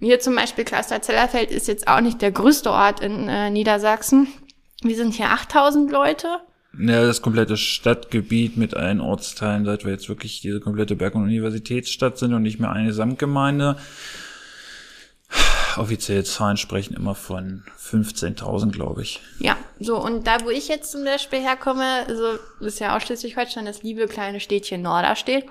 Hier 0.00 0.20
zum 0.20 0.34
Beispiel 0.34 0.64
Kloster-Zellerfeld 0.64 1.50
ist 1.50 1.68
jetzt 1.68 1.88
auch 1.88 2.00
nicht 2.00 2.20
der 2.20 2.32
größte 2.32 2.70
Ort 2.70 3.00
in 3.00 3.28
äh, 3.28 3.50
Niedersachsen. 3.50 4.28
Wir 4.82 4.96
sind 4.96 5.14
hier 5.14 5.30
8000 5.30 5.90
Leute. 5.90 6.40
Ja, 6.78 7.04
das 7.04 7.22
komplette 7.22 7.56
Stadtgebiet 7.56 8.56
mit 8.56 8.74
allen 8.74 9.00
Ortsteilen, 9.00 9.64
seit 9.64 9.84
wir 9.84 9.92
jetzt 9.92 10.08
wirklich 10.08 10.40
diese 10.40 10.60
komplette 10.60 10.96
Berg- 10.96 11.14
und 11.14 11.22
Universitätsstadt 11.22 12.18
sind 12.18 12.34
und 12.34 12.42
nicht 12.42 12.60
mehr 12.60 12.70
eine 12.70 12.92
Samtgemeinde. 12.92 13.76
Offizielle 15.76 16.24
Zahlen 16.24 16.56
sprechen 16.56 16.94
immer 16.94 17.14
von 17.14 17.64
15.000, 17.78 18.72
glaube 18.72 19.02
ich. 19.02 19.20
Ja, 19.38 19.56
so, 19.78 20.02
und 20.02 20.26
da, 20.26 20.42
wo 20.44 20.50
ich 20.50 20.68
jetzt 20.68 20.90
zum 20.90 21.04
Beispiel 21.04 21.40
herkomme, 21.40 22.06
also, 22.06 22.38
ist 22.60 22.80
ja 22.80 22.96
auch 22.96 23.00
Schleswig-Holstein, 23.00 23.66
das 23.66 23.82
liebe 23.82 24.06
kleine 24.06 24.40
Städtchen 24.40 24.82
Norderstedt. 24.82 25.44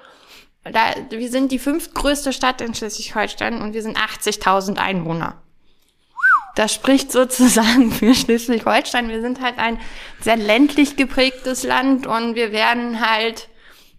Da, 0.63 0.95
wir 1.11 1.29
sind 1.29 1.51
die 1.51 1.59
fünftgrößte 1.59 2.33
Stadt 2.33 2.61
in 2.61 2.73
Schleswig-Holstein 2.73 3.61
und 3.61 3.73
wir 3.73 3.83
sind 3.83 3.97
80.000 3.97 4.77
Einwohner. 4.77 5.41
Das 6.55 6.73
spricht 6.73 7.11
sozusagen 7.11 7.91
für 7.91 8.15
Schleswig-Holstein. 8.15 9.09
Wir 9.09 9.21
sind 9.21 9.41
halt 9.41 9.57
ein 9.59 9.79
sehr 10.21 10.37
ländlich 10.37 10.95
geprägtes 10.95 11.63
Land 11.63 12.07
und 12.07 12.35
wir 12.35 12.51
werden 12.51 13.05
halt, 13.05 13.49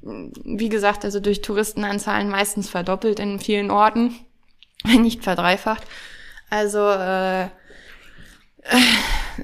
wie 0.02 0.70
gesagt, 0.70 1.04
also 1.04 1.20
durch 1.20 1.42
Touristenanzahlen 1.42 2.30
meistens 2.30 2.68
verdoppelt 2.68 3.20
in 3.20 3.38
vielen 3.38 3.70
Orten, 3.70 4.16
wenn 4.84 5.02
nicht 5.02 5.22
verdreifacht. 5.22 5.84
Also 6.48 6.78
äh, 6.78 7.48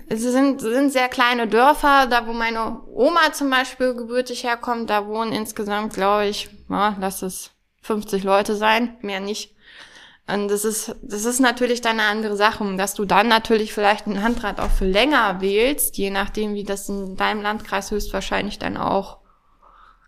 es 0.09 0.23
sind, 0.23 0.61
sind 0.61 0.91
sehr 0.91 1.09
kleine 1.09 1.47
Dörfer, 1.47 2.07
da 2.07 2.27
wo 2.27 2.33
meine 2.33 2.81
Oma 2.87 3.33
zum 3.33 3.51
Beispiel 3.51 3.95
gebürtig 3.95 4.45
herkommt, 4.45 4.89
da 4.89 5.07
wohnen 5.07 5.33
insgesamt, 5.33 5.93
glaube 5.95 6.27
ich, 6.27 6.49
ja, 6.69 6.97
lass 6.99 7.23
es 7.23 7.51
50 7.83 8.25
Leute 8.25 8.57
sein, 8.57 8.97
mehr 9.03 9.21
nicht. 9.21 9.55
Und 10.29 10.49
das 10.49 10.65
ist, 10.65 10.95
das 11.03 11.25
ist 11.25 11.41
natürlich 11.41 11.81
dann 11.81 11.99
eine 11.99 12.09
andere 12.09 12.37
Sache, 12.37 12.65
dass 12.77 12.95
du 12.95 13.05
dann 13.05 13.29
natürlich 13.29 13.73
vielleicht 13.73 14.07
einen 14.07 14.23
Landrat 14.23 14.61
auch 14.61 14.71
für 14.71 14.87
länger 14.87 15.41
wählst, 15.41 15.99
je 15.99 16.11
nachdem, 16.11 16.55
wie 16.55 16.65
das 16.65 16.89
in 16.89 17.17
deinem 17.17 17.43
Landkreis 17.43 17.91
höchstwahrscheinlich 17.91 18.59
dann 18.59 18.77
auch 18.77 19.19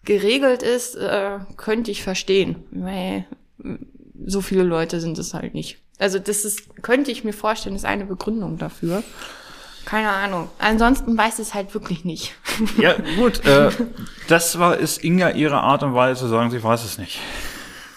geregelt 0.04 0.62
ist, 0.62 0.94
äh, 0.96 1.38
könnte 1.56 1.90
ich 1.90 2.02
verstehen, 2.02 2.64
weil 2.70 3.26
so 4.26 4.40
viele 4.40 4.62
Leute 4.62 5.00
sind 5.00 5.18
es 5.18 5.34
halt 5.34 5.54
nicht. 5.54 5.78
Also 5.98 6.18
das 6.18 6.44
ist, 6.44 6.82
könnte 6.82 7.10
ich 7.10 7.24
mir 7.24 7.32
vorstellen, 7.32 7.76
ist 7.76 7.84
eine 7.84 8.04
Begründung 8.04 8.58
dafür. 8.58 9.02
Keine 9.84 10.10
Ahnung. 10.10 10.48
Ansonsten 10.58 11.16
weiß 11.16 11.38
es 11.38 11.54
halt 11.54 11.74
wirklich 11.74 12.04
nicht. 12.04 12.34
Ja, 12.78 12.94
gut. 13.16 13.44
Äh, 13.46 13.70
das 14.28 14.58
war 14.58 14.78
ist 14.78 15.04
Inga 15.04 15.30
ihre 15.30 15.60
Art 15.60 15.82
und 15.82 15.94
Weise 15.94 16.20
zu 16.20 16.28
sagen, 16.28 16.50
sie 16.50 16.62
weiß 16.62 16.84
es 16.84 16.98
nicht. 16.98 17.20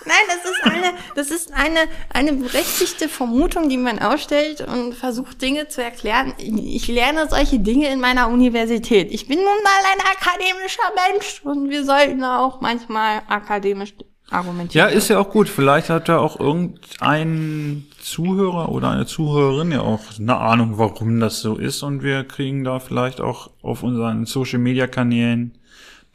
Nein, 0.08 0.26
das 0.28 0.52
ist 0.52 0.64
eine, 0.64 0.94
Das 1.16 1.32
ist 1.32 1.54
eine, 1.54 1.80
eine 2.14 2.34
berechtigte 2.34 3.10
Vermutung, 3.10 3.70
die 3.70 3.78
man 3.78 4.00
aufstellt 4.00 4.62
und 4.62 4.94
versucht, 4.94 5.42
Dinge 5.42 5.68
zu 5.68 5.84
erklären. 5.84 6.34
Ich 6.38 6.88
lerne 6.88 7.28
solche 7.28 7.60
Dinge 7.60 7.92
in 7.92 8.00
meiner 8.00 8.30
Universität. 8.30 9.12
Ich 9.12 9.28
bin 9.28 9.40
nun 9.40 9.46
mal 9.46 9.82
ein 9.94 10.02
akademischer 10.12 11.12
Mensch 11.12 11.42
und 11.44 11.70
wir 11.70 11.84
sollten 11.84 12.24
auch 12.24 12.62
manchmal 12.62 13.22
akademisch 13.28 13.94
argumentieren. 14.30 14.90
Ja, 14.90 14.94
ist 14.94 15.10
ja 15.10 15.20
auch 15.20 15.30
gut. 15.30 15.50
Vielleicht 15.50 15.90
hat 15.90 16.08
ja 16.08 16.20
auch 16.20 16.40
irgendein 16.40 17.86
Zuhörer 18.02 18.70
oder 18.70 18.92
eine 18.92 19.06
Zuhörerin 19.06 19.72
ja 19.72 19.82
auch 19.82 20.02
eine 20.20 20.38
Ahnung, 20.38 20.78
warum 20.78 21.20
das 21.20 21.42
so 21.42 21.56
ist 21.56 21.84
und 21.84 22.04
wir 22.04 22.24
kriegen 22.24 22.64
da 22.64 22.80
vielleicht 22.80 23.22
auch 23.22 23.50
auf 23.62 23.84
unseren 23.84 24.26
Social 24.26 24.60
Media 24.60 24.88
Kanälen 24.88 25.58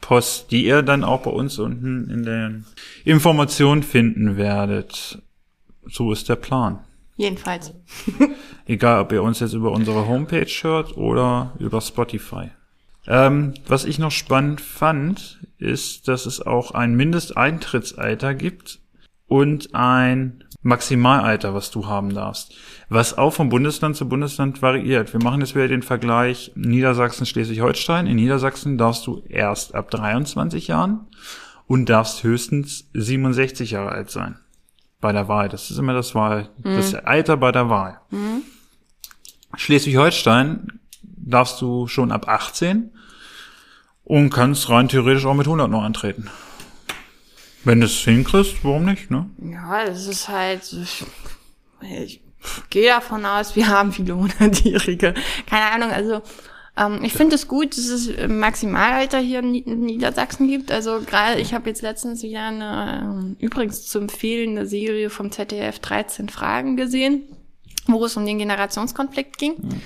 Post, 0.03 0.51
die 0.51 0.65
ihr 0.65 0.81
dann 0.81 1.05
auch 1.05 1.21
bei 1.21 1.31
uns 1.31 1.57
unten 1.59 2.09
in 2.09 2.23
den 2.23 2.65
Informationen 3.05 3.83
finden 3.83 4.35
werdet. 4.35 5.21
So 5.85 6.11
ist 6.11 6.27
der 6.27 6.35
Plan. 6.35 6.79
Jedenfalls. 7.15 7.73
Egal, 8.65 9.01
ob 9.01 9.13
ihr 9.13 9.23
uns 9.23 9.39
jetzt 9.39 9.53
über 9.53 9.71
unsere 9.71 10.05
Homepage 10.05 10.51
hört 10.61 10.97
oder 10.97 11.53
über 11.57 11.79
Spotify. 11.79 12.49
Ähm, 13.07 13.53
was 13.65 13.85
ich 13.85 13.97
noch 13.97 14.11
spannend 14.11 14.59
fand, 14.59 15.39
ist, 15.57 16.09
dass 16.09 16.25
es 16.25 16.41
auch 16.41 16.71
ein 16.71 16.95
Mindesteintrittsalter 16.95 18.35
gibt 18.35 18.81
und 19.27 19.73
ein 19.73 20.43
Maximalalter, 20.63 21.53
was 21.53 21.71
du 21.71 21.87
haben 21.87 22.13
darfst. 22.13 22.55
Was 22.89 23.17
auch 23.17 23.33
vom 23.33 23.49
Bundesland 23.49 23.95
zu 23.95 24.07
Bundesland 24.07 24.61
variiert. 24.61 25.13
Wir 25.13 25.21
machen 25.21 25.41
jetzt 25.41 25.55
wieder 25.55 25.67
den 25.67 25.83
Vergleich 25.83 26.51
Niedersachsen, 26.55 27.25
Schleswig-Holstein. 27.25 28.07
In 28.07 28.15
Niedersachsen 28.15 28.77
darfst 28.77 29.05
du 29.05 29.21
erst 29.27 29.75
ab 29.75 29.91
23 29.91 30.67
Jahren 30.67 31.07
und 31.67 31.89
darfst 31.89 32.23
höchstens 32.23 32.89
67 32.93 33.71
Jahre 33.71 33.91
alt 33.91 34.09
sein. 34.09 34.39
Bei 35.01 35.11
der 35.11 35.27
Wahl. 35.27 35.49
Das 35.49 35.69
ist 35.69 35.77
immer 35.77 35.93
das 35.93 36.15
Wahl, 36.15 36.49
mhm. 36.63 36.77
das 36.77 36.95
Alter 36.95 37.35
bei 37.35 37.51
der 37.51 37.69
Wahl. 37.69 37.99
Mhm. 38.09 38.43
Schleswig-Holstein 39.55 40.79
darfst 41.01 41.61
du 41.61 41.87
schon 41.87 42.11
ab 42.11 42.27
18 42.27 42.91
und 44.05 44.29
kannst 44.29 44.69
rein 44.69 44.87
theoretisch 44.87 45.25
auch 45.25 45.33
mit 45.33 45.47
100 45.47 45.69
noch 45.69 45.83
antreten. 45.83 46.29
Wenn 47.63 47.79
du 47.79 47.85
es 47.85 47.95
hinkriegst, 47.99 48.63
warum 48.63 48.85
nicht, 48.85 49.09
ne? 49.09 49.29
Ja, 49.41 49.83
es 49.83 50.07
ist 50.07 50.27
halt, 50.27 50.61
ich, 50.73 51.05
ich 51.81 52.21
gehe 52.69 52.89
davon 52.89 53.25
aus, 53.25 53.55
wir 53.55 53.67
haben 53.67 53.93
viele 53.93 54.15
Hundertjährige. 54.15 55.13
Keine 55.47 55.71
Ahnung, 55.71 55.91
also 55.91 56.21
ähm, 56.75 56.99
ich 57.03 57.13
finde 57.13 57.35
es 57.35 57.47
gut, 57.47 57.77
dass 57.77 57.85
es 57.85 58.09
Maximalalter 58.27 59.19
hier 59.19 59.39
in 59.39 59.51
Niedersachsen 59.51 60.47
gibt. 60.47 60.71
Also 60.71 61.01
gerade, 61.01 61.39
ich 61.39 61.53
habe 61.53 61.69
jetzt 61.69 61.81
letztens 61.81 62.23
wieder 62.23 62.47
eine, 62.47 63.35
äh, 63.39 63.43
übrigens 63.45 63.85
zu 63.87 63.99
empfehlen, 63.99 64.57
eine 64.57 64.65
Serie 64.65 65.09
vom 65.09 65.31
ZDF 65.31 65.79
13 65.79 66.29
Fragen 66.29 66.75
gesehen, 66.75 67.23
wo 67.87 68.05
es 68.05 68.17
um 68.17 68.25
den 68.25 68.39
Generationskonflikt 68.39 69.37
ging. 69.37 69.53
Mhm. 69.57 69.81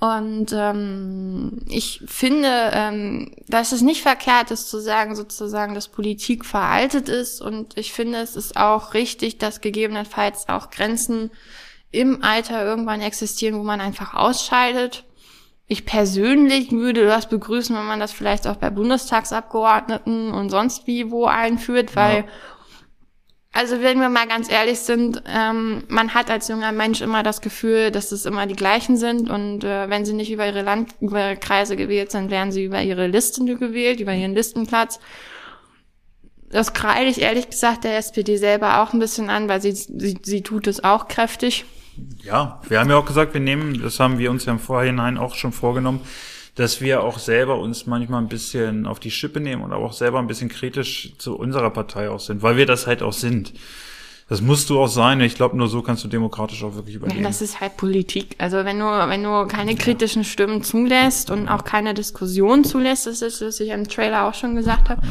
Und 0.00 0.52
ähm, 0.52 1.62
ich 1.68 2.02
finde, 2.06 2.70
ähm, 2.72 3.34
dass 3.48 3.72
es 3.72 3.80
nicht 3.80 4.02
verkehrt 4.02 4.50
ist 4.50 4.68
zu 4.68 4.80
sagen, 4.80 5.16
sozusagen, 5.16 5.74
dass 5.74 5.88
Politik 5.88 6.44
veraltet 6.44 7.08
ist. 7.08 7.40
Und 7.40 7.78
ich 7.78 7.92
finde, 7.92 8.18
es 8.18 8.36
ist 8.36 8.56
auch 8.56 8.94
richtig, 8.94 9.38
dass 9.38 9.60
gegebenenfalls 9.60 10.48
auch 10.48 10.70
Grenzen 10.70 11.30
im 11.90 12.22
Alter 12.22 12.64
irgendwann 12.64 13.00
existieren, 13.00 13.58
wo 13.58 13.62
man 13.62 13.80
einfach 13.80 14.14
ausscheidet. 14.14 15.04
Ich 15.66 15.86
persönlich 15.86 16.72
würde 16.72 17.06
das 17.06 17.28
begrüßen, 17.28 17.74
wenn 17.74 17.86
man 17.86 18.00
das 18.00 18.12
vielleicht 18.12 18.46
auch 18.46 18.56
bei 18.56 18.68
Bundestagsabgeordneten 18.68 20.32
und 20.32 20.50
sonst 20.50 20.86
wie 20.86 21.10
wo 21.10 21.24
einführt, 21.24 21.96
weil 21.96 22.18
ja. 22.18 22.24
Also 23.56 23.80
wenn 23.80 24.00
wir 24.00 24.08
mal 24.08 24.26
ganz 24.26 24.50
ehrlich 24.50 24.80
sind, 24.80 25.22
ähm, 25.28 25.84
man 25.86 26.12
hat 26.12 26.28
als 26.28 26.48
junger 26.48 26.72
Mensch 26.72 27.00
immer 27.00 27.22
das 27.22 27.40
Gefühl, 27.40 27.92
dass 27.92 28.10
es 28.10 28.26
immer 28.26 28.46
die 28.46 28.56
gleichen 28.56 28.96
sind 28.96 29.30
und 29.30 29.62
äh, 29.62 29.88
wenn 29.88 30.04
sie 30.04 30.12
nicht 30.12 30.32
über 30.32 30.44
ihre 30.44 30.62
Land 30.62 30.90
über 31.00 31.30
ihre 31.30 31.36
Kreise 31.36 31.76
gewählt 31.76 32.10
sind, 32.10 32.32
werden 32.32 32.50
sie 32.50 32.64
über 32.64 32.82
ihre 32.82 33.06
Listen 33.06 33.46
gewählt, 33.46 34.00
über 34.00 34.12
ihren 34.12 34.34
Listenplatz. 34.34 34.98
Das 36.50 36.72
kreide 36.72 37.08
ich 37.08 37.20
ehrlich 37.20 37.48
gesagt 37.48 37.84
der 37.84 37.96
SPD 37.96 38.38
selber 38.38 38.82
auch 38.82 38.92
ein 38.92 38.98
bisschen 38.98 39.30
an, 39.30 39.48
weil 39.48 39.62
sie, 39.62 39.70
sie, 39.72 40.18
sie 40.20 40.42
tut 40.42 40.66
es 40.66 40.82
auch 40.82 41.06
kräftig. 41.06 41.64
Ja, 42.24 42.60
wir 42.68 42.80
haben 42.80 42.90
ja 42.90 42.96
auch 42.96 43.06
gesagt, 43.06 43.34
wir 43.34 43.40
nehmen, 43.40 43.80
das 43.80 44.00
haben 44.00 44.18
wir 44.18 44.32
uns 44.32 44.46
ja 44.46 44.52
im 44.52 44.58
Vorhinein 44.58 45.16
auch 45.16 45.36
schon 45.36 45.52
vorgenommen, 45.52 46.00
dass 46.54 46.80
wir 46.80 47.02
auch 47.02 47.18
selber 47.18 47.58
uns 47.58 47.86
manchmal 47.86 48.22
ein 48.22 48.28
bisschen 48.28 48.86
auf 48.86 49.00
die 49.00 49.10
Schippe 49.10 49.40
nehmen 49.40 49.62
und 49.62 49.72
auch 49.72 49.92
selber 49.92 50.18
ein 50.20 50.26
bisschen 50.26 50.48
kritisch 50.48 51.12
zu 51.18 51.36
unserer 51.36 51.70
Partei 51.70 52.08
auch 52.08 52.20
sind, 52.20 52.42
weil 52.42 52.56
wir 52.56 52.66
das 52.66 52.86
halt 52.86 53.02
auch 53.02 53.12
sind. 53.12 53.52
Das 54.28 54.40
musst 54.40 54.70
du 54.70 54.80
auch 54.80 54.88
sein. 54.88 55.20
Ich 55.20 55.34
glaube, 55.34 55.56
nur 55.56 55.68
so 55.68 55.82
kannst 55.82 56.02
du 56.04 56.08
demokratisch 56.08 56.64
auch 56.64 56.74
wirklich 56.76 56.96
überleben. 56.96 57.22
Das 57.22 57.42
ist 57.42 57.60
halt 57.60 57.76
Politik. 57.76 58.36
Also 58.38 58.64
wenn 58.64 58.78
du, 58.78 58.86
wenn 58.86 59.22
du 59.22 59.46
keine 59.46 59.74
kritischen 59.74 60.24
Stimmen 60.24 60.62
zulässt 60.62 61.30
und 61.30 61.48
auch 61.48 61.64
keine 61.64 61.92
Diskussion 61.92 62.64
zulässt, 62.64 63.06
das 63.06 63.20
ist, 63.20 63.42
was 63.42 63.60
ich 63.60 63.68
im 63.68 63.86
Trailer 63.86 64.26
auch 64.26 64.34
schon 64.34 64.54
gesagt 64.54 64.88
habe. 64.88 65.02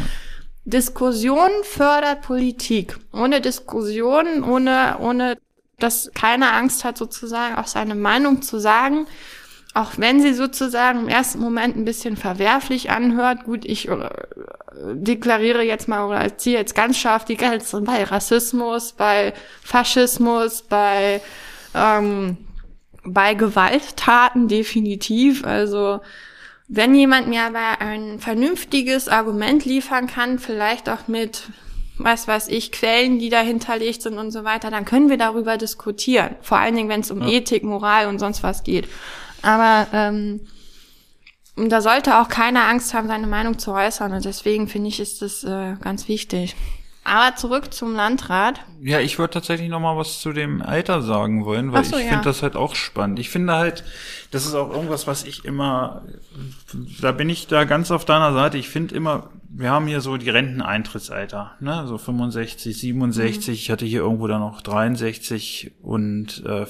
Diskussion 0.65 1.49
fördert 1.63 2.21
Politik. 2.21 2.97
Ohne 3.11 3.39
Diskussion, 3.39 4.43
ohne, 4.43 4.97
ohne, 4.99 5.37
dass 5.77 6.09
keiner 6.15 6.53
Angst 6.53 6.83
hat, 6.83 6.97
sozusagen 6.97 7.55
auch 7.55 7.67
seine 7.67 7.95
Meinung 7.95 8.41
zu 8.41 8.59
sagen, 8.59 9.05
auch 9.73 9.93
wenn 9.97 10.21
sie 10.21 10.33
sozusagen 10.33 10.99
im 10.99 11.07
ersten 11.07 11.39
Moment 11.39 11.75
ein 11.75 11.85
bisschen 11.85 12.15
verwerflich 12.15 12.91
anhört, 12.91 13.43
gut, 13.43 13.65
ich 13.65 13.89
äh, 13.89 14.09
deklariere 14.93 15.63
jetzt 15.63 15.87
mal 15.87 16.05
oder 16.05 16.37
ziehe 16.37 16.57
jetzt 16.57 16.75
ganz 16.75 16.97
scharf 16.97 17.25
die 17.25 17.37
Grenze 17.37 17.81
bei 17.81 18.03
Rassismus, 18.03 18.93
bei 18.93 19.33
Faschismus, 19.63 20.61
bei, 20.61 21.21
ähm, 21.73 22.37
bei 23.03 23.33
Gewalttaten 23.33 24.47
definitiv. 24.47 25.43
Also 25.43 26.01
wenn 26.67 26.93
jemand 26.93 27.27
mir 27.27 27.43
aber 27.43 27.81
ein 27.81 28.19
vernünftiges 28.19 29.07
Argument 29.07 29.65
liefern 29.65 30.05
kann, 30.07 30.37
vielleicht 30.37 30.87
auch 30.87 31.07
mit 31.07 31.47
was 31.97 32.27
weiß 32.27 32.47
ich, 32.47 32.71
Quellen, 32.71 33.19
die 33.19 33.29
dahinterlegt 33.29 34.01
sind 34.01 34.17
und 34.17 34.31
so 34.31 34.43
weiter, 34.43 34.71
dann 34.71 34.85
können 34.85 35.09
wir 35.09 35.17
darüber 35.17 35.57
diskutieren. 35.57 36.35
Vor 36.41 36.57
allen 36.57 36.75
Dingen, 36.75 36.89
wenn 36.89 37.01
es 37.01 37.11
um 37.11 37.21
ja. 37.21 37.27
Ethik, 37.29 37.63
Moral 37.63 38.07
und 38.07 38.19
sonst 38.19 38.41
was 38.43 38.63
geht. 38.63 38.87
Aber 39.43 39.87
ähm, 39.93 40.41
da 41.55 41.81
sollte 41.81 42.19
auch 42.19 42.29
keiner 42.29 42.67
Angst 42.67 42.93
haben, 42.93 43.07
seine 43.07 43.27
Meinung 43.27 43.59
zu 43.59 43.71
äußern. 43.71 44.13
Und 44.13 44.25
deswegen 44.25 44.67
finde 44.67 44.89
ich, 44.89 44.99
ist 44.99 45.21
das 45.21 45.43
äh, 45.43 45.75
ganz 45.81 46.07
wichtig. 46.07 46.55
Aber 47.05 47.35
zurück 47.35 47.73
zum 47.73 47.95
Landrat. 47.95 48.61
Ja, 48.81 49.01
ich 49.01 49.19
würde 49.19 49.33
tatsächlich 49.33 49.69
noch 49.69 49.81
mal 49.81 49.97
was 49.97 50.21
zu 50.21 50.31
dem 50.31 50.61
Alter 50.61 51.01
sagen 51.01 51.43
wollen, 51.43 51.73
weil 51.73 51.83
so, 51.83 51.97
ich 51.97 52.05
ja. 52.05 52.11
finde 52.11 52.23
das 52.23 52.41
halt 52.41 52.55
auch 52.55 52.75
spannend. 52.75 53.19
Ich 53.19 53.29
finde 53.29 53.53
halt, 53.53 53.83
das 54.31 54.45
ist 54.45 54.55
auch 54.55 54.71
irgendwas, 54.71 55.05
was 55.05 55.25
ich 55.25 55.43
immer, 55.43 56.03
da 57.01 57.11
bin 57.11 57.29
ich 57.29 57.47
da 57.47 57.65
ganz 57.65 57.91
auf 57.91 58.05
deiner 58.05 58.31
Seite. 58.31 58.57
Ich 58.57 58.69
finde 58.69 58.95
immer, 58.95 59.29
wir 59.49 59.69
haben 59.69 59.85
hier 59.85 59.99
so 59.99 60.15
die 60.15 60.29
Renteneintrittsalter, 60.29 61.51
ne, 61.59 61.83
so 61.87 61.97
65, 61.97 62.77
67. 62.77 63.47
Mhm. 63.47 63.53
Ich 63.53 63.69
hatte 63.69 63.85
hier 63.85 63.99
irgendwo 63.99 64.27
dann 64.27 64.39
noch 64.39 64.61
63 64.61 65.73
und 65.81 66.43
äh, 66.45 66.65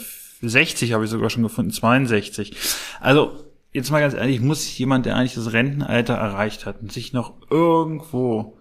60 0.50 0.93
habe 0.93 1.05
ich 1.05 1.09
sogar 1.09 1.29
schon 1.29 1.43
gefunden, 1.43 1.71
62. 1.71 2.55
Also, 3.00 3.31
jetzt 3.71 3.91
mal 3.91 4.00
ganz 4.00 4.13
ehrlich, 4.13 4.41
muss 4.41 4.77
jemand, 4.77 5.05
der 5.05 5.15
eigentlich 5.15 5.35
das 5.35 5.53
Rentenalter 5.53 6.13
erreicht 6.13 6.65
hat 6.65 6.91
sich 6.91 7.13
noch 7.13 7.33
irgendwo 7.50 8.57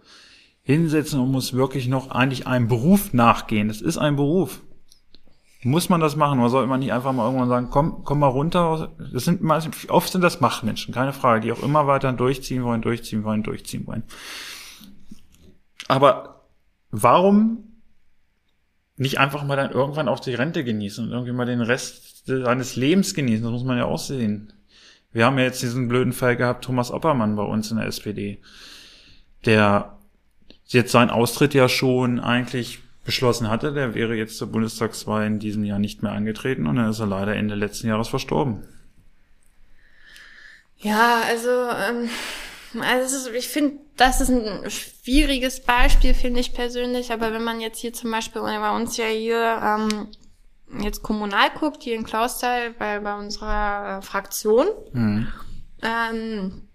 hinsetzen 0.62 1.20
und 1.20 1.30
muss 1.30 1.54
wirklich 1.54 1.88
noch 1.88 2.10
eigentlich 2.10 2.46
einem 2.46 2.68
Beruf 2.68 3.12
nachgehen. 3.12 3.68
Das 3.68 3.80
ist 3.80 3.98
ein 3.98 4.16
Beruf. 4.16 4.60
Muss 5.64 5.88
man 5.88 6.00
das 6.00 6.16
machen? 6.16 6.40
Oder 6.40 6.48
sollte 6.50 6.68
man 6.68 6.80
nicht 6.80 6.92
einfach 6.92 7.12
mal 7.12 7.24
irgendwann 7.24 7.48
sagen, 7.48 7.68
komm, 7.70 8.02
komm 8.04 8.18
mal 8.20 8.28
runter? 8.28 8.92
Das 9.12 9.24
sind 9.24 9.42
oft 9.88 10.10
sind 10.10 10.22
das 10.22 10.40
Machtmenschen, 10.40 10.92
keine 10.92 11.12
Frage, 11.12 11.40
die 11.40 11.52
auch 11.52 11.62
immer 11.62 11.86
weiter 11.86 12.12
durchziehen 12.12 12.64
wollen, 12.64 12.82
durchziehen 12.82 13.22
wollen, 13.22 13.42
durchziehen 13.42 13.86
wollen. 13.86 14.02
Aber 15.86 16.46
warum 16.90 17.71
nicht 18.96 19.18
einfach 19.18 19.44
mal 19.44 19.56
dann 19.56 19.70
irgendwann 19.70 20.08
auch 20.08 20.20
die 20.20 20.34
Rente 20.34 20.64
genießen 20.64 21.04
und 21.04 21.12
irgendwie 21.12 21.32
mal 21.32 21.46
den 21.46 21.60
Rest 21.60 22.26
seines 22.26 22.76
Lebens 22.76 23.14
genießen. 23.14 23.42
Das 23.42 23.52
muss 23.52 23.64
man 23.64 23.78
ja 23.78 23.86
auch 23.86 23.98
sehen. 23.98 24.52
Wir 25.12 25.26
haben 25.26 25.38
ja 25.38 25.44
jetzt 25.44 25.62
diesen 25.62 25.88
blöden 25.88 26.12
Fall 26.12 26.36
gehabt, 26.36 26.64
Thomas 26.64 26.90
Oppermann 26.90 27.36
bei 27.36 27.42
uns 27.42 27.70
in 27.70 27.76
der 27.76 27.86
SPD, 27.86 28.40
der 29.44 29.98
jetzt 30.66 30.92
seinen 30.92 31.10
Austritt 31.10 31.54
ja 31.54 31.68
schon 31.68 32.20
eigentlich 32.20 32.80
beschlossen 33.04 33.50
hatte. 33.50 33.72
Der 33.72 33.94
wäre 33.94 34.14
jetzt 34.14 34.38
zur 34.38 34.50
Bundestagswahl 34.50 35.26
in 35.26 35.38
diesem 35.38 35.64
Jahr 35.64 35.78
nicht 35.78 36.02
mehr 36.02 36.12
angetreten 36.12 36.66
und 36.66 36.76
dann 36.76 36.88
ist 36.88 37.00
er 37.00 37.06
leider 37.06 37.36
Ende 37.36 37.54
letzten 37.54 37.88
Jahres 37.88 38.08
verstorben. 38.08 38.62
Ja, 40.78 41.22
also 41.28 41.48
ähm, 41.50 42.08
also 42.80 43.30
ich 43.30 43.48
finde, 43.48 43.78
das 43.96 44.20
ist 44.20 44.30
ein 44.30 44.70
schwieriges 44.70 45.62
Beispiel, 45.62 46.14
finde 46.14 46.40
ich 46.40 46.54
persönlich. 46.54 47.12
Aber 47.12 47.32
wenn 47.32 47.44
man 47.44 47.60
jetzt 47.60 47.78
hier 47.78 47.92
zum 47.92 48.10
Beispiel 48.10 48.42
bei 48.42 48.76
uns 48.76 48.96
ja 48.96 49.06
hier 49.06 49.60
ähm, 49.62 50.08
jetzt 50.80 51.02
kommunal 51.02 51.50
guckt, 51.50 51.82
hier 51.82 51.94
in 51.94 52.04
Klausthal, 52.04 52.72
bei, 52.72 53.00
bei 53.00 53.14
unserer 53.14 53.98
äh, 53.98 54.02
Fraktion, 54.02 54.66
mhm. 54.92 55.28
ähm, 55.82 56.68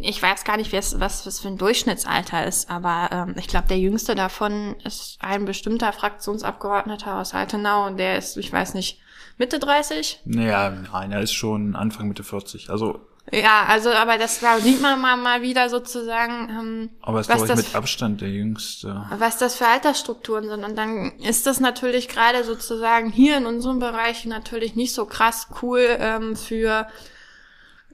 Ich 0.00 0.22
weiß 0.22 0.44
gar 0.44 0.56
nicht, 0.56 0.72
was, 0.72 1.00
was, 1.00 1.26
was 1.26 1.40
für 1.40 1.48
ein 1.48 1.58
Durchschnittsalter 1.58 2.46
ist, 2.46 2.70
aber 2.70 3.08
ähm, 3.10 3.34
ich 3.36 3.48
glaube, 3.48 3.66
der 3.68 3.78
jüngste 3.78 4.14
davon 4.14 4.76
ist 4.84 5.18
ein 5.20 5.44
bestimmter 5.44 5.92
Fraktionsabgeordneter 5.92 7.16
aus 7.18 7.34
Altenau 7.34 7.86
und 7.86 7.96
der 7.96 8.18
ist, 8.18 8.36
ich 8.36 8.52
weiß 8.52 8.74
nicht, 8.74 9.00
Mitte 9.38 9.58
30? 9.58 10.20
Naja, 10.24 10.70
nein, 10.70 11.10
er 11.10 11.20
ist 11.20 11.32
schon 11.32 11.74
Anfang 11.74 12.06
Mitte 12.06 12.22
40. 12.22 12.70
Also 12.70 13.00
ja, 13.30 13.64
also 13.68 13.90
aber 13.90 14.18
das 14.18 14.40
da 14.40 14.58
sieht 14.58 14.80
man 14.82 15.00
mal, 15.00 15.16
mal 15.16 15.42
wieder 15.42 15.68
sozusagen. 15.68 16.48
Ähm, 16.50 16.90
aber 17.00 17.20
ist 17.20 17.30
ich 17.30 17.54
mit 17.54 17.74
Abstand 17.74 18.20
der 18.20 18.28
jüngste. 18.28 19.06
Was 19.16 19.38
das 19.38 19.56
für 19.56 19.66
Altersstrukturen 19.66 20.48
sind 20.48 20.64
und 20.64 20.76
dann 20.76 21.12
ist 21.18 21.46
das 21.46 21.60
natürlich 21.60 22.08
gerade 22.08 22.42
sozusagen 22.42 23.10
hier 23.10 23.36
in 23.36 23.46
unserem 23.46 23.78
Bereich 23.78 24.24
natürlich 24.26 24.74
nicht 24.74 24.92
so 24.92 25.06
krass 25.06 25.48
cool 25.62 25.86
ähm, 25.98 26.36
für 26.36 26.88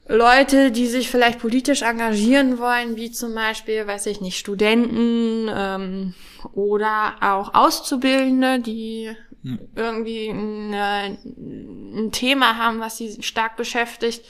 Leute, 0.08 0.70
die 0.70 0.86
sich 0.86 1.10
vielleicht 1.10 1.38
politisch 1.38 1.82
engagieren 1.82 2.58
wollen, 2.58 2.96
wie 2.96 3.10
zum 3.10 3.34
Beispiel, 3.34 3.86
weiß 3.86 4.06
ich 4.06 4.22
nicht, 4.22 4.38
Studenten 4.38 5.50
ähm, 5.54 6.14
oder 6.54 7.16
auch 7.20 7.52
Auszubildende, 7.52 8.60
die 8.60 9.10
hm. 9.42 9.58
irgendwie 9.76 10.30
eine, 10.30 11.18
ein 11.26 12.10
Thema 12.10 12.56
haben, 12.56 12.80
was 12.80 12.96
sie 12.96 13.22
stark 13.22 13.56
beschäftigt, 13.56 14.24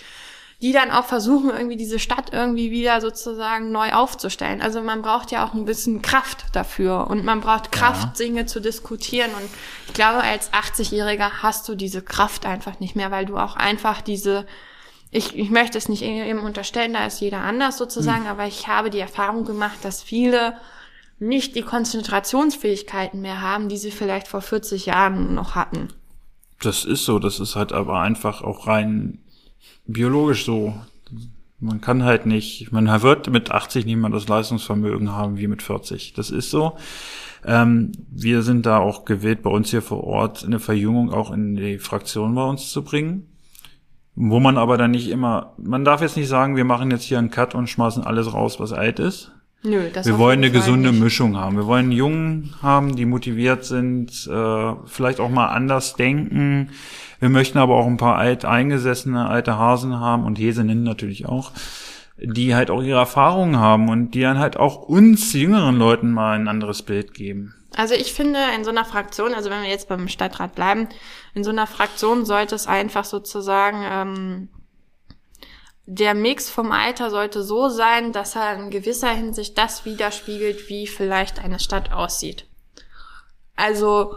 die 0.61 0.73
dann 0.73 0.91
auch 0.91 1.05
versuchen, 1.05 1.51
irgendwie 1.51 1.77
diese 1.77 2.01
Stadt 2.01 2.33
irgendwie 2.33 2.71
wieder 2.73 3.01
sozusagen 3.01 3.71
neu 3.71 3.93
aufzustellen. 3.93 4.61
Also 4.61 4.83
man 4.83 5.03
braucht 5.03 5.31
ja 5.31 5.47
auch 5.47 5.55
ein 5.55 5.65
bisschen 5.65 6.03
Kraft 6.03 6.47
dafür 6.53 7.07
und 7.09 7.25
man 7.25 7.41
braucht 7.41 7.71
Kraft, 7.71 8.19
ja. 8.19 8.27
Dinge 8.27 8.47
zu 8.47 8.61
diskutieren. 8.61 9.31
Und 9.31 9.49
ich 9.87 9.95
glaube, 9.95 10.19
als 10.19 10.53
80-Jähriger 10.53 11.43
hast 11.43 11.69
du 11.69 11.77
diese 11.77 12.03
Kraft 12.03 12.45
einfach 12.45 12.81
nicht 12.81 12.97
mehr, 12.97 13.13
weil 13.13 13.25
du 13.25 13.37
auch 13.37 13.55
einfach 13.55 14.01
diese 14.01 14.47
ich, 15.11 15.37
ich 15.37 15.51
möchte 15.51 15.79
es 15.79 15.89
nicht 15.89 16.03
eben 16.03 16.41
unterstellen, 16.41 16.93
da 16.93 17.07
ist 17.07 17.21
jeder 17.21 17.39
anders 17.39 17.79
sozusagen, 17.79 18.25
mhm. 18.25 18.29
aber 18.29 18.47
ich 18.47 18.69
habe 18.69 18.91
die 18.91 18.99
Erfahrung 18.99 19.45
gemacht, 19.45 19.79
dass 19.83 20.03
viele 20.03 20.57
nicht 21.19 21.57
die 21.57 21.63
Konzentrationsfähigkeiten 21.63 23.21
mehr 23.21 23.41
haben, 23.41 23.69
die 23.69 23.79
sie 23.79 23.91
vielleicht 23.91 24.29
vor 24.29 24.43
40 24.43 24.87
Jahren 24.87 25.35
noch 25.35 25.55
hatten. 25.55 25.89
Das 26.61 26.85
ist 26.85 27.05
so, 27.05 27.19
das 27.19 27.41
ist 27.41 27.57
halt 27.57 27.73
aber 27.73 28.01
einfach 28.01 28.43
auch 28.43 28.67
rein 28.67 29.19
biologisch 29.87 30.45
so. 30.45 30.75
Man 31.61 31.81
kann 31.81 32.05
halt 32.05 32.25
nicht, 32.25 32.71
man 32.71 32.87
wird 33.03 33.31
mit 33.31 33.51
80 33.51 33.85
nicht 33.85 33.97
mehr 33.97 34.11
das 34.11 34.29
Leistungsvermögen 34.29 35.13
haben 35.13 35.39
wie 35.39 35.49
mit 35.49 35.63
40. 35.63 36.13
Das 36.13 36.31
ist 36.31 36.51
so. 36.51 36.77
Ähm, 37.45 37.93
wir 38.11 38.43
sind 38.43 38.67
da 38.67 38.79
auch 38.79 39.05
gewählt, 39.05 39.43
bei 39.43 39.51
uns 39.51 39.71
hier 39.71 39.83
vor 39.83 40.05
Ort 40.05 40.45
eine 40.45 40.61
Verjüngung 40.61 41.13
auch 41.13 41.33
in 41.33 41.57
die 41.57 41.79
Fraktion 41.79 42.35
bei 42.35 42.45
uns 42.45 42.71
zu 42.71 42.83
bringen. 42.83 43.27
Wo 44.15 44.41
man 44.41 44.59
aber 44.59 44.77
dann 44.77 44.91
nicht 44.91 45.09
immer, 45.09 45.55
man 45.59 45.85
darf 45.85 46.01
jetzt 46.01 46.17
nicht 46.17 46.29
sagen, 46.29 46.57
wir 46.57 46.65
machen 46.65 46.91
jetzt 46.91 47.05
hier 47.05 47.19
einen 47.19 47.31
Cut 47.31 47.55
und 47.55 47.69
schmeißen 47.69 48.03
alles 48.03 48.35
raus, 48.35 48.59
was 48.59 48.73
alt 48.73 48.99
ist. 48.99 49.33
Nö, 49.63 49.91
das 49.93 50.07
wir 50.07 50.19
wollen 50.19 50.39
eine 50.39 50.53
gesunde 50.53 50.93
nicht. 50.93 51.03
Mischung 51.03 51.37
haben. 51.37 51.57
Wir 51.57 51.67
wollen 51.67 51.91
Jungen 51.91 52.55
haben, 52.63 52.95
die 52.95 53.05
motiviert 53.05 53.65
sind, 53.65 54.29
äh, 54.29 54.73
vielleicht 54.87 55.19
auch 55.19 55.31
mal 55.31 55.49
anders 55.49 55.95
denken. 55.95 56.71
Wir 57.19 57.29
möchten 57.29 57.59
aber 57.59 57.75
auch 57.75 57.87
ein 57.87 57.97
paar 57.97 58.17
alt 58.17 58.45
eingesessene 58.45 59.27
alte 59.29 59.59
Hasen 59.59 59.99
haben 59.99 60.25
und 60.25 60.39
Häsinnen 60.39 60.85
natürlich 60.85 61.27
auch, 61.27 61.51
die 62.19 62.55
halt 62.55 62.71
auch 62.71 62.83
ihre 62.83 63.01
Erfahrungen 63.01 63.59
haben 63.59 63.89
und 63.89 64.13
die 64.13 64.21
dann 64.21 64.39
halt 64.39 64.57
auch 64.57 64.77
uns 64.77 65.33
jüngeren 65.33 65.77
Leuten 65.77 66.13
mal 66.13 66.39
ein 66.39 66.47
anderes 66.47 66.83
Bild 66.83 67.13
geben. 67.13 67.55
Also 67.77 67.95
ich 67.95 68.13
finde, 68.13 68.39
in 68.57 68.65
so 68.65 68.71
einer 68.71 68.85
Fraktion, 68.85 69.35
also 69.35 69.51
wenn 69.51 69.63
wir 69.63 69.69
jetzt 69.69 69.89
beim 69.89 70.09
Stadtrat 70.09 70.55
bleiben, 70.55 70.89
in 71.35 71.45
so 71.45 71.51
einer 71.51 71.67
Fraktion 71.67 72.25
sollte 72.25 72.55
es 72.55 72.67
einfach 72.67 73.05
sozusagen, 73.05 73.79
ähm, 73.85 74.49
der 75.91 76.13
Mix 76.13 76.51
vom 76.51 76.71
Alter 76.71 77.11
sollte 77.11 77.43
so 77.43 77.71
sein, 77.71 78.13
dass 78.13 78.37
er 78.37 78.55
in 78.57 78.69
gewisser 78.69 79.09
Hinsicht 79.09 79.57
das 79.57 79.87
widerspiegelt, 79.87 80.69
wie 80.69 80.87
vielleicht 80.87 81.43
eine 81.43 81.59
Stadt 81.59 81.93
aussieht. 81.93 82.45
Also 83.57 84.17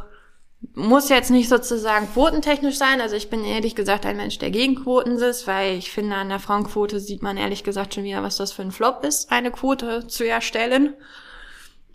muss 0.74 1.08
jetzt 1.08 1.32
nicht 1.32 1.48
sozusagen 1.48 2.10
quotentechnisch 2.12 2.78
sein. 2.78 3.00
Also 3.00 3.16
ich 3.16 3.30
bin 3.30 3.46
ehrlich 3.46 3.74
gesagt 3.74 4.06
ein 4.06 4.18
Mensch, 4.18 4.38
der 4.38 4.52
gegen 4.52 4.84
Quoten 4.84 5.16
ist, 5.16 5.48
weil 5.48 5.78
ich 5.78 5.92
finde, 5.92 6.18
an 6.18 6.28
der 6.28 6.40
Frauenquote 6.40 7.00
sieht 7.00 7.24
man 7.24 7.38
ehrlich 7.38 7.64
gesagt 7.64 7.94
schon 7.94 8.04
wieder, 8.04 8.22
was 8.22 8.36
das 8.36 8.52
für 8.52 8.64
ein 8.64 8.74
Flop 8.74 9.06
ist, 9.06 9.32
eine 9.32 9.50
Quote 9.50 10.08
zu 10.08 10.28
erstellen. 10.28 10.94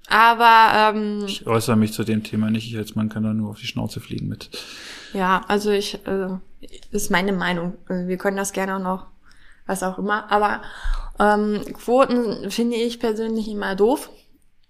Aber 0.08 0.94
ähm, 0.96 1.24
ich 1.26 1.46
äußere 1.46 1.76
mich 1.76 1.92
zu 1.92 2.02
dem 2.02 2.24
Thema 2.24 2.50
nicht. 2.50 2.66
Ich 2.66 2.78
als 2.78 2.94
Mann 2.94 3.10
kann 3.10 3.24
da 3.24 3.34
nur 3.34 3.50
auf 3.50 3.60
die 3.60 3.66
Schnauze 3.66 4.00
fliegen 4.00 4.26
mit. 4.26 4.48
Ja, 5.12 5.44
also 5.48 5.70
ich 5.70 6.06
äh, 6.06 6.28
ist 6.92 7.10
meine 7.10 7.34
Meinung. 7.34 7.74
Wir 7.88 8.16
können 8.16 8.38
das 8.38 8.54
gerne 8.54 8.76
auch 8.76 8.80
noch, 8.80 9.06
was 9.66 9.82
auch 9.82 9.98
immer. 9.98 10.30
Aber 10.30 10.62
ähm, 11.18 11.62
Quoten 11.74 12.50
finde 12.50 12.76
ich 12.76 13.00
persönlich 13.00 13.48
immer 13.48 13.74
doof. 13.74 14.10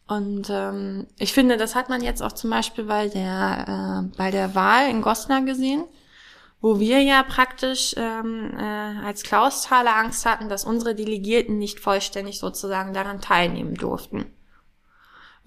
Und 0.08 0.48
ähm, 0.50 1.08
ich 1.18 1.32
finde, 1.32 1.56
das 1.56 1.74
hat 1.74 1.88
man 1.88 2.02
jetzt 2.02 2.22
auch 2.22 2.32
zum 2.32 2.50
Beispiel 2.50 2.84
bei 2.84 3.08
der 3.08 4.04
äh, 4.06 4.16
bei 4.16 4.30
der 4.30 4.54
Wahl 4.54 4.88
in 4.88 5.02
Goslar 5.02 5.42
gesehen, 5.42 5.84
wo 6.60 6.78
wir 6.78 7.00
ja 7.02 7.24
praktisch 7.24 7.94
ähm, 7.96 8.56
äh, 8.56 9.04
als 9.04 9.24
Klausthaler 9.24 9.96
Angst 9.96 10.24
hatten, 10.24 10.48
dass 10.48 10.64
unsere 10.64 10.94
Delegierten 10.94 11.58
nicht 11.58 11.80
vollständig 11.80 12.38
sozusagen 12.38 12.94
daran 12.94 13.20
teilnehmen 13.20 13.74
durften 13.74 14.35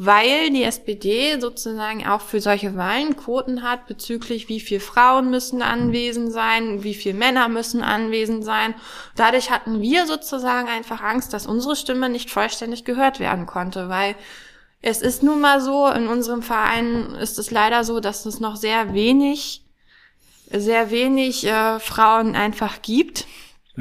weil 0.01 0.49
die 0.51 0.63
SPD 0.63 1.37
sozusagen 1.41 2.07
auch 2.07 2.21
für 2.21 2.39
solche 2.39 2.77
Wahlen 2.77 3.17
Quoten 3.17 3.63
hat 3.63 3.85
bezüglich 3.85 4.47
wie 4.47 4.61
viel 4.61 4.79
Frauen 4.79 5.29
müssen 5.29 5.61
anwesend 5.61 6.31
sein, 6.31 6.83
wie 6.83 6.93
viel 6.93 7.13
Männer 7.13 7.49
müssen 7.49 7.83
anwesend 7.83 8.45
sein. 8.45 8.75
Dadurch 9.17 9.51
hatten 9.51 9.81
wir 9.81 10.07
sozusagen 10.07 10.69
einfach 10.69 11.01
Angst, 11.01 11.33
dass 11.33 11.47
unsere 11.47 11.75
Stimme 11.75 12.07
nicht 12.07 12.31
vollständig 12.31 12.85
gehört 12.85 13.19
werden 13.19 13.45
konnte, 13.45 13.89
weil 13.89 14.15
es 14.81 15.01
ist 15.01 15.21
nun 15.21 15.41
mal 15.41 15.59
so, 15.59 15.89
in 15.89 16.07
unserem 16.07 16.43
Verein 16.43 17.13
ist 17.15 17.37
es 17.37 17.51
leider 17.51 17.83
so, 17.83 17.99
dass 17.99 18.25
es 18.25 18.39
noch 18.39 18.55
sehr 18.55 18.93
wenig, 18.93 19.65
sehr 20.49 20.91
wenig 20.91 21.45
äh, 21.45 21.77
Frauen 21.81 22.37
einfach 22.37 22.81
gibt 22.81 23.27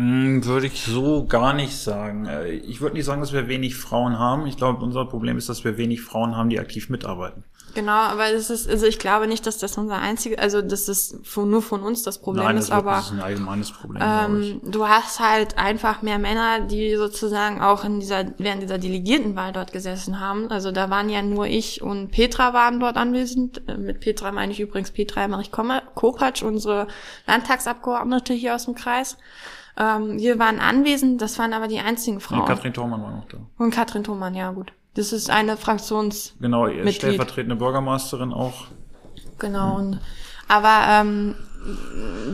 würde 0.00 0.68
ich 0.68 0.84
so 0.84 1.26
gar 1.26 1.52
nicht 1.52 1.76
sagen. 1.76 2.26
Äh, 2.26 2.50
ich 2.50 2.80
würde 2.80 2.96
nicht 2.96 3.04
sagen, 3.04 3.20
dass 3.20 3.32
wir 3.32 3.48
wenig 3.48 3.76
Frauen 3.76 4.18
haben. 4.18 4.46
Ich 4.46 4.56
glaube, 4.56 4.84
unser 4.84 5.04
Problem 5.04 5.37
ist, 5.37 5.48
dass 5.48 5.64
wir 5.64 5.76
wenig 5.76 6.02
Frauen 6.02 6.37
haben, 6.37 6.50
die 6.50 6.61
aktiv 6.61 6.88
mitarbeiten. 6.88 7.42
Genau, 7.74 7.92
aber 7.92 8.32
es 8.32 8.48
ist, 8.48 8.68
also 8.68 8.87
ich 8.87 8.98
glaube 8.98 9.26
nicht, 9.26 9.46
dass 9.46 9.58
das 9.58 9.76
unser 9.76 9.98
einzige, 9.98 10.38
also 10.38 10.62
dass 10.62 10.87
das 10.87 11.16
von, 11.22 11.50
nur 11.50 11.62
von 11.62 11.82
uns 11.82 12.02
das 12.02 12.18
Problem 12.20 12.46
Nein, 12.46 12.56
ist, 12.56 12.70
aber 12.70 12.92
das 12.92 13.06
ist 13.06 13.12
ein 13.12 13.20
allgemeines 13.20 13.70
Problem. 13.72 14.02
Ähm, 14.04 14.61
du 14.64 14.88
hast 14.88 15.20
halt 15.20 15.58
einfach 15.58 16.00
mehr 16.00 16.18
Männer, 16.18 16.61
die 16.61 16.96
sozusagen 16.96 17.61
auch 17.61 17.84
in 17.84 18.00
dieser 18.00 18.24
während 18.38 18.62
dieser 18.62 18.78
Delegiertenwahl 18.78 19.52
dort 19.52 19.72
gesessen 19.72 20.18
haben. 20.18 20.50
Also 20.50 20.72
da 20.72 20.90
waren 20.90 21.08
ja 21.11 21.22
nur 21.22 21.46
ich 21.46 21.82
und 21.82 22.11
Petra 22.11 22.54
waren 22.54 22.80
dort 22.80 22.96
anwesend. 22.96 23.68
Äh, 23.68 23.76
mit 23.76 24.00
Petra 24.00 24.32
meine 24.32 24.52
ich 24.52 24.61
übrigens 24.61 24.90
Petra 24.90 25.24
Emmerich 25.24 25.50
Kopatsch, 25.52 26.42
unsere 26.42 26.87
Landtagsabgeordnete 27.26 28.32
hier 28.32 28.54
aus 28.54 28.64
dem 28.64 28.74
Kreis. 28.74 29.18
Ähm, 29.78 30.18
wir 30.18 30.38
waren 30.38 30.58
anwesend, 30.58 31.22
das 31.22 31.38
waren 31.38 31.52
aber 31.52 31.68
die 31.68 31.78
einzigen 31.78 32.20
Frauen. 32.20 32.40
Und 32.40 32.46
Katrin 32.46 32.72
Thormann 32.74 33.02
war 33.02 33.12
noch 33.12 33.28
da. 33.28 33.38
Und 33.58 33.70
Katrin 33.70 34.02
Thormann, 34.02 34.34
ja 34.34 34.50
gut. 34.50 34.72
Das 34.94 35.12
ist 35.12 35.30
eine 35.30 35.56
Fraktions 35.56 36.34
Genau, 36.40 36.68
stellvertretende 36.90 37.54
Bürgermeisterin 37.54 38.32
auch. 38.32 38.66
Genau. 39.38 39.76
Und, 39.76 40.00
aber 40.48 40.80
ähm, 40.88 41.36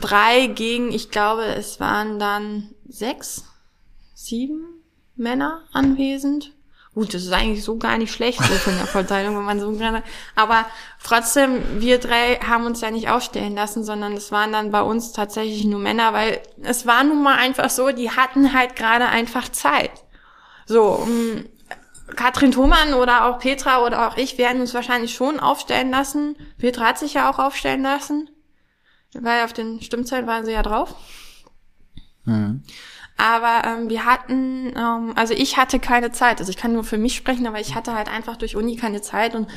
drei 0.00 0.46
gegen, 0.46 0.90
ich 0.90 1.10
glaube, 1.10 1.44
es 1.44 1.78
waren 1.80 2.18
dann 2.18 2.70
sechs, 2.88 3.44
sieben 4.14 4.64
Männer 5.14 5.60
anwesend. 5.72 6.52
Gut, 6.94 7.12
das 7.12 7.22
ist 7.22 7.32
eigentlich 7.32 7.64
so 7.64 7.76
gar 7.76 7.98
nicht 7.98 8.12
schlecht 8.12 8.38
so 8.38 8.54
von 8.54 8.76
der 8.76 8.86
Verteilung, 8.86 9.36
wenn 9.36 9.44
man 9.44 9.58
so 9.58 9.72
gerade. 9.72 10.04
Aber 10.36 10.64
trotzdem, 11.02 11.80
wir 11.80 11.98
drei 11.98 12.36
haben 12.36 12.66
uns 12.66 12.80
ja 12.82 12.92
nicht 12.92 13.08
aufstellen 13.08 13.56
lassen, 13.56 13.82
sondern 13.82 14.12
es 14.12 14.30
waren 14.30 14.52
dann 14.52 14.70
bei 14.70 14.80
uns 14.80 15.12
tatsächlich 15.12 15.64
nur 15.64 15.80
Männer, 15.80 16.12
weil 16.12 16.40
es 16.62 16.86
war 16.86 17.02
nun 17.02 17.20
mal 17.20 17.36
einfach 17.36 17.68
so, 17.68 17.90
die 17.90 18.12
hatten 18.12 18.52
halt 18.52 18.76
gerade 18.76 19.06
einfach 19.06 19.48
Zeit. 19.48 19.90
So, 20.66 20.84
um, 20.84 21.44
Katrin 22.14 22.52
Thomann 22.52 22.94
oder 22.94 23.24
auch 23.24 23.40
Petra 23.40 23.84
oder 23.84 24.08
auch 24.08 24.16
ich 24.16 24.38
werden 24.38 24.60
uns 24.60 24.72
wahrscheinlich 24.72 25.14
schon 25.14 25.40
aufstellen 25.40 25.90
lassen. 25.90 26.36
Petra 26.58 26.86
hat 26.86 26.98
sich 26.98 27.14
ja 27.14 27.28
auch 27.28 27.40
aufstellen 27.40 27.82
lassen, 27.82 28.30
weil 29.14 29.44
auf 29.44 29.52
den 29.52 29.80
Stimmzeit 29.80 30.28
waren 30.28 30.44
sie 30.44 30.52
ja 30.52 30.62
drauf. 30.62 30.94
Mhm. 32.24 32.62
Aber 33.16 33.62
ähm, 33.64 33.88
wir 33.88 34.04
hatten, 34.04 34.72
ähm, 34.76 35.12
also 35.14 35.34
ich 35.34 35.56
hatte 35.56 35.78
keine 35.78 36.12
Zeit. 36.12 36.40
Also 36.40 36.50
ich 36.50 36.56
kann 36.56 36.72
nur 36.72 36.84
für 36.84 36.98
mich 36.98 37.14
sprechen, 37.14 37.46
aber 37.46 37.60
ich 37.60 37.74
hatte 37.74 37.94
halt 37.94 38.08
einfach 38.08 38.36
durch 38.36 38.56
Uni 38.56 38.76
keine 38.76 39.02
Zeit 39.02 39.34
und 39.34 39.48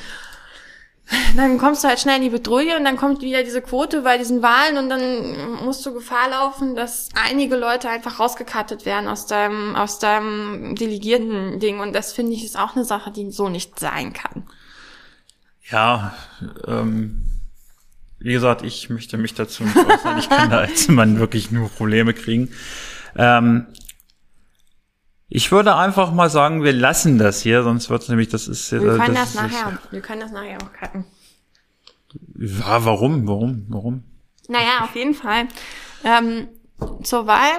dann 1.36 1.58
kommst 1.58 1.84
du 1.84 1.88
halt 1.88 2.00
schnell 2.00 2.18
in 2.18 2.24
die 2.24 2.30
Bedrohung 2.30 2.76
und 2.78 2.84
dann 2.84 2.98
kommt 2.98 3.22
wieder 3.22 3.44
diese 3.44 3.62
Quote 3.62 4.02
bei 4.02 4.18
diesen 4.18 4.42
Wahlen 4.42 4.78
und 4.78 4.90
dann 4.90 5.64
musst 5.64 5.86
du 5.86 5.94
Gefahr 5.94 6.30
laufen, 6.30 6.76
dass 6.76 7.10
einige 7.16 7.56
Leute 7.56 7.90
einfach 7.90 8.20
rausgekattet 8.20 8.86
werden 8.86 9.08
aus 9.08 9.26
deinem, 9.26 9.76
aus 9.76 10.00
deinem 10.00 10.76
delegierten 10.76 11.60
Ding. 11.60 11.80
Und 11.80 11.94
das 11.94 12.12
finde 12.12 12.34
ich 12.34 12.44
ist 12.44 12.60
auch 12.60 12.76
eine 12.76 12.84
Sache, 12.84 13.12
die 13.12 13.32
so 13.32 13.48
nicht 13.48 13.80
sein 13.80 14.12
kann. 14.12 14.48
Ja, 15.70 16.14
ähm, 16.66 17.24
wie 18.20 18.34
gesagt, 18.34 18.64
ich 18.64 18.90
möchte 18.90 19.18
mich 19.18 19.34
dazu 19.34 19.64
nicht 19.64 19.78
äußern. 19.78 20.18
Ich 20.20 20.30
kann 20.30 20.50
da 20.50 20.60
als 20.60 20.90
Mann 20.90 21.20
wirklich 21.20 21.52
nur 21.52 21.70
Probleme 21.70 22.14
kriegen. 22.14 22.52
Ähm, 23.18 23.68
Ich 25.30 25.52
würde 25.52 25.76
einfach 25.76 26.12
mal 26.14 26.30
sagen, 26.30 26.64
wir 26.64 26.72
lassen 26.72 27.18
das 27.18 27.42
hier, 27.42 27.64
sonst 27.64 27.90
wird 27.90 28.02
es 28.04 28.08
nämlich, 28.10 28.30
das 28.30 28.48
ist 28.48 28.72
Wir 28.72 28.80
können 28.80 29.14
das, 29.14 29.34
das, 29.34 29.36
ist- 29.36 29.36
nachher, 29.36 29.80
wir 29.92 30.02
können 30.02 30.22
das 30.22 30.32
nachher 30.32 30.58
auch 30.62 30.72
cutten. 30.72 31.06
Ja, 32.38 32.86
warum? 32.86 33.28
Warum? 33.28 33.66
Warum? 33.68 34.04
Naja, 34.48 34.84
auf 34.84 34.96
jeden 34.96 35.14
Fall. 35.14 35.48
Ähm, 36.06 36.48
zur 37.04 37.28
Wahl 37.28 37.52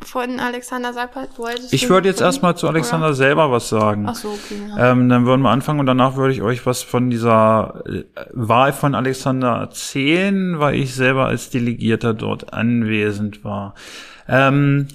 von 0.00 0.40
Alexander 0.40 0.92
wolltest 1.36 1.72
Ich 1.72 1.88
würde 1.88 2.08
jetzt 2.08 2.20
erstmal 2.20 2.56
zu 2.56 2.68
Alexander 2.68 3.14
selber 3.14 3.50
was 3.50 3.68
sagen. 3.68 4.06
Ach 4.08 4.14
so, 4.14 4.28
okay. 4.28 4.60
Ja. 4.68 4.92
Ähm, 4.92 5.08
dann 5.08 5.26
würden 5.26 5.42
wir 5.42 5.50
anfangen 5.50 5.80
und 5.80 5.86
danach 5.86 6.16
würde 6.16 6.32
ich 6.32 6.42
euch 6.42 6.66
was 6.66 6.82
von 6.82 7.10
dieser 7.10 7.82
äh, 7.86 8.04
Wahl 8.32 8.72
von 8.72 8.94
Alexander 8.94 9.56
erzählen, 9.56 10.58
weil 10.58 10.76
ich 10.76 10.94
selber 10.94 11.26
als 11.26 11.50
Delegierter 11.50 12.14
dort 12.14 12.52
anwesend 12.52 13.44
war. 13.44 13.74
Ähm, 14.28 14.88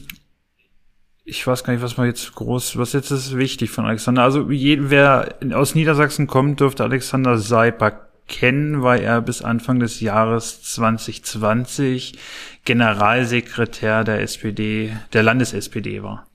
ich 1.23 1.45
weiß 1.45 1.63
gar 1.63 1.73
nicht, 1.73 1.83
was 1.83 1.97
man 1.97 2.07
jetzt 2.07 2.35
groß, 2.35 2.77
was 2.77 2.93
jetzt 2.93 3.11
ist 3.11 3.37
wichtig 3.37 3.69
von 3.69 3.85
Alexander. 3.85 4.23
Also 4.23 4.49
jeden, 4.49 4.89
wer 4.89 5.35
aus 5.53 5.75
Niedersachsen 5.75 6.27
kommt, 6.27 6.59
dürfte 6.59 6.83
Alexander 6.83 7.37
Seiper 7.37 8.10
kennen, 8.27 8.81
weil 8.81 9.01
er 9.01 9.21
bis 9.21 9.41
Anfang 9.41 9.79
des 9.79 9.99
Jahres 9.99 10.61
2020 10.63 12.17
Generalsekretär 12.63 14.03
der 14.03 14.21
SPD, 14.21 14.95
der 15.13 15.23
Landes-SPD 15.23 16.03
war. 16.03 16.27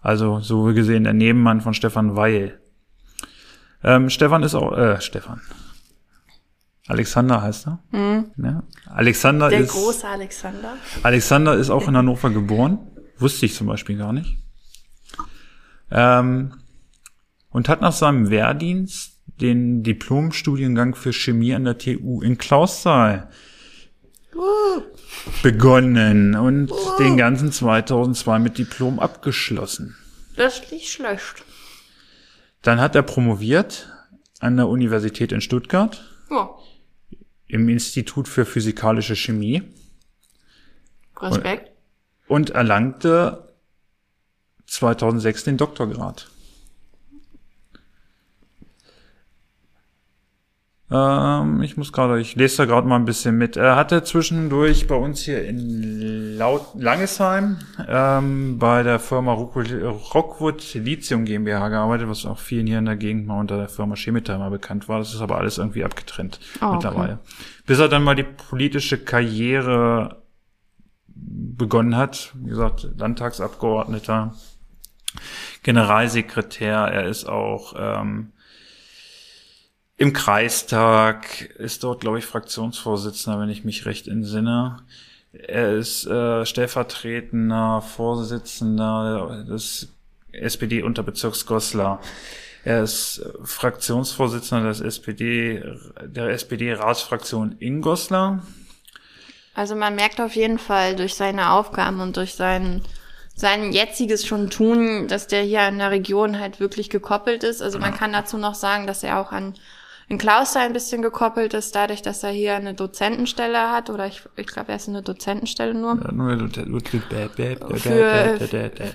Also 0.00 0.40
so 0.40 0.64
gesehen 0.64 1.04
der 1.04 1.12
Nebenmann 1.12 1.60
von 1.60 1.74
Stefan 1.74 2.16
Weil. 2.16 2.60
Ähm, 3.82 4.10
Stefan 4.10 4.42
ist 4.42 4.54
auch, 4.54 4.76
äh, 4.76 5.00
Stefan. 5.00 5.40
Alexander 6.86 7.40
heißt 7.40 7.68
er. 7.68 7.78
Ja. 8.36 8.62
Alexander 8.86 9.48
Der 9.48 9.60
ist, 9.60 9.72
große 9.72 10.06
Alexander. 10.08 10.74
Alexander 11.02 11.54
ist 11.54 11.70
auch 11.70 11.86
in 11.86 11.96
Hannover 11.96 12.30
geboren. 12.30 12.78
Wusste 13.18 13.46
ich 13.46 13.54
zum 13.54 13.68
Beispiel 13.68 13.96
gar 13.96 14.12
nicht. 14.12 14.38
Ähm, 15.90 16.54
und 17.50 17.68
hat 17.68 17.80
nach 17.80 17.92
seinem 17.92 18.30
Wehrdienst 18.30 19.19
den 19.40 19.82
Diplomstudiengang 19.82 20.94
für 20.94 21.12
Chemie 21.12 21.54
an 21.54 21.64
der 21.64 21.78
TU 21.78 22.22
in 22.22 22.38
Clausthal 22.38 23.28
begonnen 25.42 26.34
und 26.36 26.72
den 26.98 27.16
ganzen 27.16 27.52
2002 27.52 28.38
mit 28.38 28.58
Diplom 28.58 28.98
abgeschlossen. 28.98 29.96
Das 30.36 30.60
ist 30.60 30.72
nicht 30.72 30.90
schlecht. 30.90 31.44
Dann 32.62 32.80
hat 32.80 32.94
er 32.94 33.02
promoviert 33.02 33.88
an 34.38 34.56
der 34.56 34.68
Universität 34.68 35.32
in 35.32 35.40
Stuttgart 35.40 36.02
Ja, 36.30 36.50
im 37.48 37.68
Institut 37.68 38.28
für 38.28 38.44
physikalische 38.46 39.16
Chemie 39.16 39.62
Respekt. 41.20 41.72
und 42.28 42.50
erlangte 42.50 43.54
2006 44.66 45.44
den 45.44 45.56
Doktorgrad. 45.56 46.30
Ähm, 50.92 51.62
ich 51.62 51.76
muss 51.76 51.92
gerade, 51.92 52.20
ich 52.20 52.34
lese 52.34 52.58
da 52.58 52.64
gerade 52.64 52.86
mal 52.88 52.96
ein 52.96 53.04
bisschen 53.04 53.38
mit. 53.38 53.56
Er 53.56 53.76
hatte 53.76 54.02
zwischendurch 54.02 54.88
bei 54.88 54.96
uns 54.96 55.20
hier 55.20 55.46
in 55.46 56.36
Laut 56.36 56.66
Langesheim 56.74 57.58
ähm, 57.86 58.58
bei 58.58 58.82
der 58.82 58.98
Firma 58.98 59.34
Rockwood, 59.34 60.74
Lithium 60.74 61.24
GmbH 61.24 61.68
gearbeitet, 61.68 62.08
was 62.08 62.26
auch 62.26 62.38
vielen 62.38 62.66
hier 62.66 62.78
in 62.78 62.86
der 62.86 62.96
Gegend 62.96 63.26
mal 63.26 63.38
unter 63.38 63.56
der 63.56 63.68
Firma 63.68 63.94
Chemitimer 63.94 64.50
bekannt 64.50 64.88
war. 64.88 64.98
Das 64.98 65.14
ist 65.14 65.20
aber 65.20 65.38
alles 65.38 65.58
irgendwie 65.58 65.84
abgetrennt 65.84 66.40
okay. 66.60 66.72
mittlerweile. 66.72 67.18
Bis 67.66 67.78
er 67.78 67.88
dann 67.88 68.02
mal 68.02 68.16
die 68.16 68.24
politische 68.24 68.98
Karriere 68.98 70.22
begonnen 71.06 71.96
hat. 71.96 72.32
Wie 72.34 72.50
gesagt, 72.50 72.88
Landtagsabgeordneter, 72.96 74.34
Generalsekretär. 75.62 76.78
Er 76.78 77.04
ist 77.04 77.26
auch 77.26 77.74
ähm, 77.78 78.32
im 80.00 80.14
Kreistag, 80.14 81.50
ist 81.58 81.84
dort, 81.84 82.00
glaube 82.00 82.18
ich, 82.18 82.24
Fraktionsvorsitzender, 82.24 83.38
wenn 83.38 83.50
ich 83.50 83.64
mich 83.64 83.84
recht 83.84 84.08
entsinne. 84.08 84.78
Er 85.30 85.74
ist 85.74 86.06
äh, 86.06 86.46
stellvertretender 86.46 87.82
Vorsitzender 87.82 89.44
des 89.46 89.88
SPD-Unterbezirks 90.32 91.44
Goslar. 91.44 92.00
Er 92.64 92.82
ist 92.82 93.22
Fraktionsvorsitzender 93.44 94.68
des 94.68 94.80
SPD, 94.80 95.62
der 96.02 96.30
SPD-Ratsfraktion 96.30 97.56
in 97.58 97.82
Goslar. 97.82 98.42
Also 99.52 99.76
man 99.76 99.96
merkt 99.96 100.18
auf 100.22 100.34
jeden 100.34 100.58
Fall 100.58 100.96
durch 100.96 101.14
seine 101.14 101.50
Aufgaben 101.50 102.00
und 102.00 102.16
durch 102.16 102.36
sein, 102.36 102.80
sein 103.34 103.70
jetziges 103.72 104.26
schon 104.26 104.48
tun, 104.48 105.08
dass 105.08 105.26
der 105.26 105.42
hier 105.42 105.68
in 105.68 105.76
der 105.76 105.90
Region 105.90 106.40
halt 106.40 106.58
wirklich 106.58 106.88
gekoppelt 106.88 107.44
ist. 107.44 107.60
Also 107.60 107.78
man 107.78 107.94
kann 107.94 108.14
dazu 108.14 108.38
noch 108.38 108.54
sagen, 108.54 108.86
dass 108.86 109.02
er 109.02 109.20
auch 109.20 109.32
an 109.32 109.52
in 110.10 110.18
Clausthal 110.18 110.64
ein 110.64 110.72
bisschen 110.72 111.02
gekoppelt 111.02 111.54
ist, 111.54 111.76
dadurch, 111.76 112.02
dass 112.02 112.24
er 112.24 112.30
hier 112.30 112.56
eine 112.56 112.74
Dozentenstelle 112.74 113.70
hat, 113.70 113.90
oder 113.90 114.08
ich, 114.08 114.22
ich 114.34 114.48
glaube, 114.48 114.70
er 114.70 114.76
ist 114.76 114.88
eine 114.88 115.02
Dozentenstelle 115.02 115.72
nur. 115.72 116.04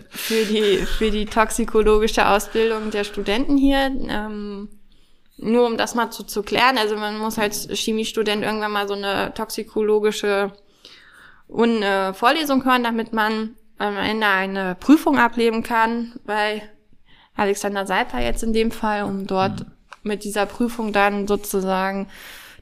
für 0.10 0.44
die, 0.44 0.86
für 0.86 1.12
die 1.12 1.26
toxikologische 1.26 2.28
Ausbildung 2.28 2.92
der 2.92 3.06
Studenten 3.06 3.56
hier. 3.56 3.78
Ähm, 4.10 4.68
nur 5.38 5.66
um 5.66 5.78
das 5.78 5.96
mal 5.96 6.12
zu, 6.12 6.24
zu 6.24 6.44
klären, 6.44 6.78
also 6.78 6.98
man 6.98 7.18
muss 7.18 7.40
als 7.40 7.70
Chemiestudent 7.70 8.44
irgendwann 8.44 8.74
mal 8.74 8.88
so 8.88 8.94
eine 8.94 9.34
toxikologische 9.34 10.52
Un 11.48 11.82
äh, 11.82 12.14
Vorlesung 12.14 12.66
hören, 12.66 12.84
damit 12.84 13.14
man 13.14 13.56
am 13.78 13.96
Ende 13.96 14.28
eine 14.28 14.76
Prüfung 14.76 15.18
ablegen 15.18 15.64
kann, 15.64 16.20
bei 16.26 16.62
Alexander 17.36 17.86
Seiper 17.86 18.20
jetzt 18.20 18.44
in 18.44 18.52
dem 18.52 18.72
Fall, 18.72 19.04
um 19.04 19.26
dort 19.26 19.66
mit 20.06 20.24
dieser 20.24 20.46
Prüfung 20.46 20.94
dann 20.94 21.28
sozusagen 21.28 22.08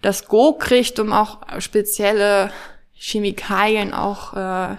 das 0.01 0.27
Go 0.27 0.53
kriegt, 0.53 0.99
um 0.99 1.13
auch 1.13 1.39
spezielle 1.59 2.51
Chemikalien 2.93 3.93
auch 3.93 4.33
äh, 4.33 4.73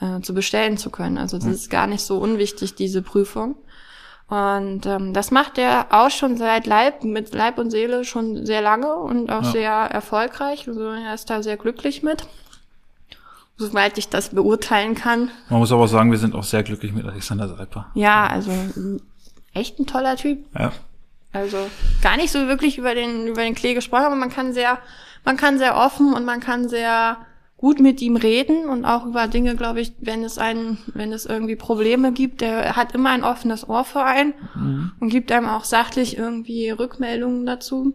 äh, 0.00 0.20
zu 0.22 0.34
bestellen 0.34 0.76
zu 0.76 0.90
können. 0.90 1.18
Also 1.18 1.38
das 1.38 1.46
ist 1.46 1.70
gar 1.70 1.86
nicht 1.86 2.02
so 2.02 2.18
unwichtig, 2.18 2.74
diese 2.74 3.02
Prüfung. 3.02 3.56
Und 4.28 4.86
ähm, 4.86 5.12
das 5.12 5.30
macht 5.30 5.58
er 5.58 5.86
auch 5.90 6.10
schon 6.10 6.36
seit 6.36 6.66
Leib, 6.66 7.04
mit 7.04 7.34
Leib 7.34 7.58
und 7.58 7.70
Seele 7.70 8.04
schon 8.04 8.46
sehr 8.46 8.62
lange 8.62 8.94
und 8.96 9.30
auch 9.30 9.42
Ja. 9.44 9.50
sehr 9.52 9.70
erfolgreich. 9.72 10.66
Also 10.66 10.80
er 10.90 11.14
ist 11.14 11.28
da 11.28 11.42
sehr 11.42 11.56
glücklich 11.56 12.02
mit. 12.02 12.26
Soweit 13.56 13.98
ich 13.98 14.08
das 14.08 14.30
beurteilen 14.30 14.94
kann. 14.96 15.30
Man 15.48 15.60
muss 15.60 15.70
aber 15.70 15.86
sagen, 15.86 16.10
wir 16.10 16.18
sind 16.18 16.34
auch 16.34 16.42
sehr 16.42 16.62
glücklich 16.64 16.92
mit 16.92 17.04
Alexander 17.06 17.48
Seiper. 17.48 17.86
Ja, 17.94 18.26
also 18.26 18.50
echt 19.52 19.78
ein 19.78 19.86
toller 19.86 20.16
Typ. 20.16 20.44
Ja. 20.58 20.72
Also 21.34 21.58
gar 22.00 22.16
nicht 22.16 22.30
so 22.30 22.46
wirklich 22.46 22.78
über 22.78 22.94
den 22.94 23.26
über 23.26 23.42
den 23.42 23.56
Klee 23.56 23.74
gesprochen, 23.74 24.04
aber 24.04 24.16
man 24.16 24.30
kann 24.30 24.54
sehr 24.54 24.78
man 25.24 25.36
kann 25.36 25.58
sehr 25.58 25.76
offen 25.76 26.14
und 26.14 26.24
man 26.24 26.40
kann 26.40 26.68
sehr 26.68 27.18
gut 27.56 27.80
mit 27.80 28.00
ihm 28.02 28.16
reden 28.16 28.68
und 28.68 28.84
auch 28.84 29.04
über 29.04 29.26
Dinge, 29.26 29.56
glaube 29.56 29.80
ich, 29.80 29.92
wenn 30.00 30.22
es 30.22 30.38
einen 30.38 30.78
wenn 30.94 31.12
es 31.12 31.26
irgendwie 31.26 31.56
Probleme 31.56 32.12
gibt, 32.12 32.40
der 32.40 32.76
hat 32.76 32.94
immer 32.94 33.10
ein 33.10 33.24
offenes 33.24 33.68
Ohr 33.68 33.84
für 33.84 34.04
einen 34.04 34.34
und 35.00 35.08
gibt 35.08 35.32
einem 35.32 35.48
auch 35.48 35.64
sachlich 35.64 36.16
irgendwie 36.16 36.70
Rückmeldungen 36.70 37.44
dazu. 37.46 37.94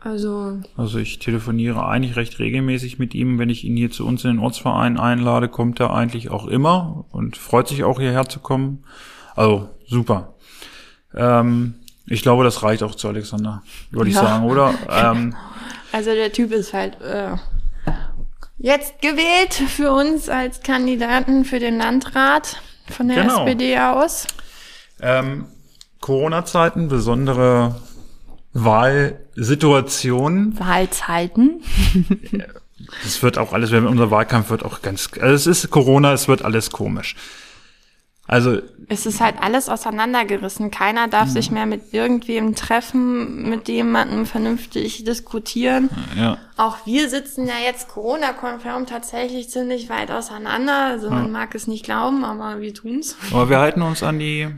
Also 0.00 0.58
Also 0.76 0.98
ich 0.98 1.18
telefoniere 1.18 1.86
eigentlich 1.86 2.16
recht 2.16 2.38
regelmäßig 2.38 2.98
mit 2.98 3.14
ihm. 3.14 3.38
Wenn 3.38 3.48
ich 3.48 3.64
ihn 3.64 3.74
hier 3.74 3.90
zu 3.90 4.06
uns 4.06 4.22
in 4.22 4.32
den 4.32 4.38
Ortsverein 4.38 4.98
einlade, 4.98 5.48
kommt 5.48 5.80
er 5.80 5.94
eigentlich 5.94 6.28
auch 6.28 6.46
immer 6.46 7.06
und 7.10 7.38
freut 7.38 7.68
sich 7.68 7.84
auch 7.84 7.98
hierher 7.98 8.28
zu 8.28 8.40
kommen. 8.40 8.84
Also 9.34 9.70
super. 9.86 10.34
Ähm, 11.14 11.76
ich 12.06 12.22
glaube, 12.22 12.44
das 12.44 12.62
reicht 12.62 12.82
auch 12.82 12.94
zu 12.94 13.08
Alexander, 13.08 13.62
würde 13.90 14.10
ich 14.10 14.16
Ja. 14.16 14.22
sagen, 14.22 14.44
oder? 14.44 14.74
Ähm, 14.90 15.34
Also 15.92 16.10
der 16.12 16.32
Typ 16.32 16.52
ist 16.52 16.72
halt 16.72 17.00
äh, 17.00 17.36
jetzt 18.58 19.00
gewählt 19.00 19.54
für 19.54 19.92
uns 19.92 20.28
als 20.28 20.60
Kandidaten 20.62 21.44
für 21.44 21.58
den 21.60 21.78
Landrat 21.78 22.60
von 22.90 23.08
der 23.08 23.22
Genau. 23.22 23.40
SPD 23.40 23.78
aus. 23.78 24.26
ähm, 25.00 25.46
Corona-Zeiten, 26.00 26.88
besondere 26.88 27.80
Wahlsituationen. 28.52 30.58
Wahlzeiten. 30.58 31.62
Es 33.02 33.22
wird 33.22 33.38
auch 33.38 33.54
alles, 33.54 33.72
unser 33.72 34.10
Wahlkampf 34.10 34.50
wird 34.50 34.62
auch 34.62 34.82
ganz, 34.82 35.08
also 35.18 35.34
es 35.34 35.46
ist 35.46 35.70
Corona, 35.70 36.12
es 36.12 36.28
wird 36.28 36.44
alles 36.44 36.70
komisch. 36.70 37.16
Also 38.26 38.58
Es 38.88 39.04
ist 39.06 39.20
halt 39.20 39.36
alles 39.40 39.68
auseinandergerissen. 39.68 40.70
Keiner 40.70 41.08
darf 41.08 41.28
sich 41.28 41.50
mehr 41.50 41.66
mit 41.66 41.92
irgendwem 41.92 42.54
treffen, 42.54 43.48
mit 43.50 43.68
jemandem 43.68 44.24
vernünftig 44.26 45.04
diskutieren. 45.04 45.90
ja, 46.16 46.38
Auch 46.56 46.78
wir 46.86 47.08
sitzen 47.10 47.46
ja 47.46 47.54
jetzt 47.64 47.88
Corona-konform 47.88 48.86
tatsächlich 48.86 49.50
ziemlich 49.50 49.90
weit 49.90 50.10
auseinander. 50.10 50.86
Also 50.86 51.10
man 51.10 51.30
mag 51.32 51.54
es 51.54 51.66
nicht 51.66 51.84
glauben, 51.84 52.24
aber 52.24 52.60
wir 52.60 52.72
tun's. 52.72 53.16
aber 53.30 53.50
wir 53.50 53.58
halten 53.58 53.82
uns 53.82 54.02
an 54.02 54.18
die 54.18 54.48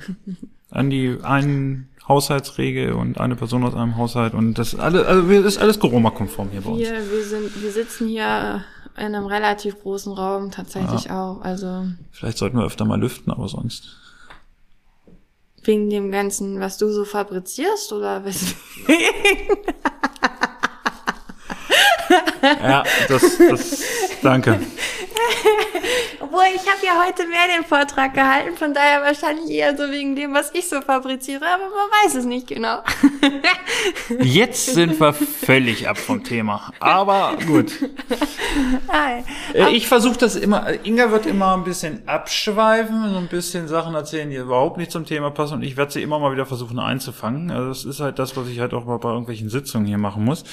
an 0.70 0.90
die 0.90 1.16
einen 1.22 1.88
Haushaltsregel 2.08 2.92
und 2.92 3.18
eine 3.18 3.34
Person 3.34 3.64
aus 3.64 3.74
einem 3.74 3.96
Haushalt 3.96 4.34
und 4.34 4.54
das 4.54 4.74
alles, 4.76 5.04
also 5.06 5.28
wir- 5.28 5.42
das 5.42 5.54
ist 5.56 5.62
alles 5.62 5.80
Corona-konform 5.80 6.50
hier 6.52 6.60
bei 6.60 6.70
uns. 6.70 6.80
Wir, 6.80 6.92
wir 6.92 7.24
sind, 7.24 7.62
wir 7.62 7.70
sitzen 7.72 8.08
hier 8.08 8.64
in 8.98 9.14
einem 9.14 9.26
relativ 9.26 9.80
großen 9.82 10.12
Raum 10.12 10.50
tatsächlich 10.50 11.10
auch. 11.10 11.40
Also 11.42 11.84
Vielleicht 12.12 12.38
sollten 12.38 12.58
wir 12.58 12.64
öfter 12.64 12.84
mal 12.84 12.98
lüften, 13.00 13.30
aber 13.32 13.48
sonst. 13.48 13.96
wegen 15.62 15.90
dem 15.90 16.10
Ganzen, 16.12 16.60
was 16.60 16.78
du 16.78 16.90
so 16.92 17.04
fabrizierst 17.04 17.92
oder 17.92 18.24
weswegen? 18.24 18.56
Ja, 22.42 22.84
das, 23.08 23.38
das, 23.38 23.82
danke. 24.22 24.60
Obwohl, 26.36 26.54
ich 26.54 26.70
habe 26.70 26.84
ja 26.84 27.02
heute 27.02 27.26
mehr 27.26 27.46
den 27.56 27.64
Vortrag 27.64 28.12
gehalten, 28.12 28.58
von 28.58 28.74
daher 28.74 29.00
wahrscheinlich 29.00 29.48
eher 29.50 29.74
so 29.74 29.90
wegen 29.90 30.16
dem, 30.16 30.34
was 30.34 30.50
ich 30.52 30.68
so 30.68 30.82
fabriziere, 30.82 31.46
aber 31.46 31.62
man 31.62 31.88
weiß 32.04 32.14
es 32.16 32.26
nicht 32.26 32.46
genau. 32.46 32.82
Jetzt 34.22 34.74
sind 34.74 35.00
wir 35.00 35.14
völlig 35.14 35.88
ab 35.88 35.96
vom 35.96 36.22
Thema. 36.24 36.74
Aber 36.78 37.38
gut. 37.46 37.72
Hi. 38.90 39.24
Äh, 39.54 39.70
Ich 39.70 39.88
versuche 39.88 40.18
das 40.18 40.36
immer, 40.36 40.84
Inga 40.84 41.10
wird 41.10 41.24
immer 41.24 41.56
ein 41.56 41.64
bisschen 41.64 42.06
abschweifen, 42.06 43.14
so 43.14 43.16
ein 43.16 43.28
bisschen 43.28 43.66
Sachen 43.66 43.94
erzählen, 43.94 44.28
die 44.28 44.36
überhaupt 44.36 44.76
nicht 44.76 44.90
zum 44.90 45.06
Thema 45.06 45.30
passen 45.30 45.54
und 45.54 45.62
ich 45.62 45.78
werde 45.78 45.92
sie 45.92 46.02
immer 46.02 46.18
mal 46.18 46.32
wieder 46.32 46.44
versuchen 46.44 46.78
einzufangen. 46.78 47.50
Also 47.50 47.68
das 47.68 47.84
ist 47.86 48.00
halt 48.00 48.18
das, 48.18 48.36
was 48.36 48.46
ich 48.48 48.60
halt 48.60 48.74
auch 48.74 48.84
bei 48.84 48.98
bei 48.98 49.08
irgendwelchen 49.08 49.48
Sitzungen 49.48 49.86
hier 49.86 49.96
machen 49.96 50.22
muss. 50.22 50.44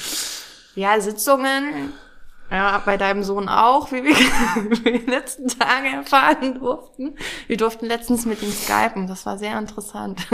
Ja, 0.75 0.97
Sitzungen, 1.01 1.91
ja, 2.53 2.81
bei 2.85 2.97
deinem 2.97 3.23
Sohn 3.23 3.49
auch, 3.49 3.91
wie 3.91 4.03
wir 4.03 4.13
die 4.99 5.09
letzten 5.09 5.47
Tage 5.47 5.87
erfahren 5.87 6.59
durften. 6.59 7.15
Wir 7.47 7.57
durften 7.57 7.87
letztens 7.87 8.25
mit 8.25 8.43
ihm 8.43 8.51
skypen, 8.51 9.07
das 9.07 9.25
war 9.25 9.39
sehr 9.39 9.57
interessant. 9.57 10.27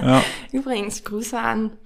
Ja, 0.00 0.22
Übrigens, 0.52 1.02
Grüße 1.02 1.38
an 1.38 1.78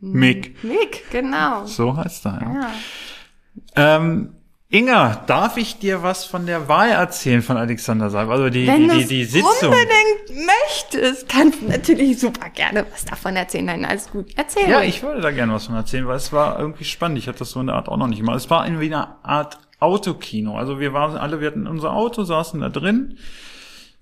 Mick. 0.00 0.62
Mick, 0.62 1.10
genau. 1.10 1.66
So 1.66 1.96
heißt 1.96 2.26
er, 2.26 2.40
ja. 2.40 2.54
Ja. 2.54 3.96
Ähm, 3.96 4.37
Inga, 4.70 5.24
darf 5.26 5.56
ich 5.56 5.78
dir 5.78 6.02
was 6.02 6.26
von 6.26 6.44
der 6.44 6.68
Wahl 6.68 6.90
erzählen 6.90 7.40
von 7.40 7.56
Alexander 7.56 8.10
Seib? 8.10 8.28
Also 8.28 8.50
die, 8.50 8.66
Wenn 8.66 8.82
die, 8.82 8.88
du 8.88 8.96
die, 8.98 9.06
die 9.06 9.24
Sitzung. 9.24 9.70
unbedingt 9.70 10.46
möchtest, 10.46 11.26
kannst 11.26 11.62
du 11.62 11.68
natürlich 11.68 12.20
super 12.20 12.50
gerne 12.50 12.84
was 12.92 13.06
davon 13.06 13.34
erzählen. 13.34 13.64
Nein, 13.64 13.86
alles 13.86 14.10
gut. 14.10 14.26
Erzähl 14.36 14.68
Ja, 14.68 14.82
ich 14.82 15.02
würde 15.02 15.22
da 15.22 15.30
gerne 15.30 15.54
was 15.54 15.66
von 15.66 15.74
erzählen, 15.74 16.06
weil 16.06 16.16
es 16.16 16.34
war 16.34 16.58
irgendwie 16.58 16.84
spannend. 16.84 17.16
Ich 17.16 17.28
hatte 17.28 17.38
das 17.38 17.52
so 17.52 17.60
in 17.60 17.68
der 17.68 17.76
Art 17.76 17.88
auch 17.88 17.96
noch 17.96 18.08
nicht 18.08 18.22
mal. 18.22 18.36
Es 18.36 18.50
war 18.50 18.66
irgendwie 18.66 18.86
eine 18.94 19.24
Art 19.24 19.58
Autokino. 19.80 20.58
Also 20.58 20.78
wir 20.78 20.92
waren 20.92 21.16
alle, 21.16 21.40
wir 21.40 21.46
hatten 21.46 21.66
unser 21.66 21.94
Auto, 21.94 22.24
saßen 22.24 22.60
da 22.60 22.68
drin, 22.68 23.16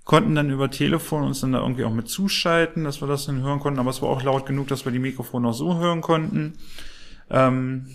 konnten 0.04 0.34
dann 0.34 0.50
über 0.50 0.68
Telefon 0.68 1.22
uns 1.22 1.42
dann 1.42 1.52
da 1.52 1.60
irgendwie 1.60 1.84
auch 1.84 1.92
mit 1.92 2.08
zuschalten, 2.08 2.82
dass 2.82 3.00
wir 3.00 3.06
das 3.06 3.26
dann 3.26 3.40
hören 3.40 3.60
konnten. 3.60 3.78
Aber 3.78 3.90
es 3.90 4.02
war 4.02 4.08
auch 4.08 4.24
laut 4.24 4.46
genug, 4.46 4.66
dass 4.66 4.84
wir 4.84 4.90
die 4.90 4.98
Mikrofone 4.98 5.46
auch 5.46 5.54
so 5.54 5.76
hören 5.76 6.00
konnten. 6.00 6.58
Ähm, 7.30 7.86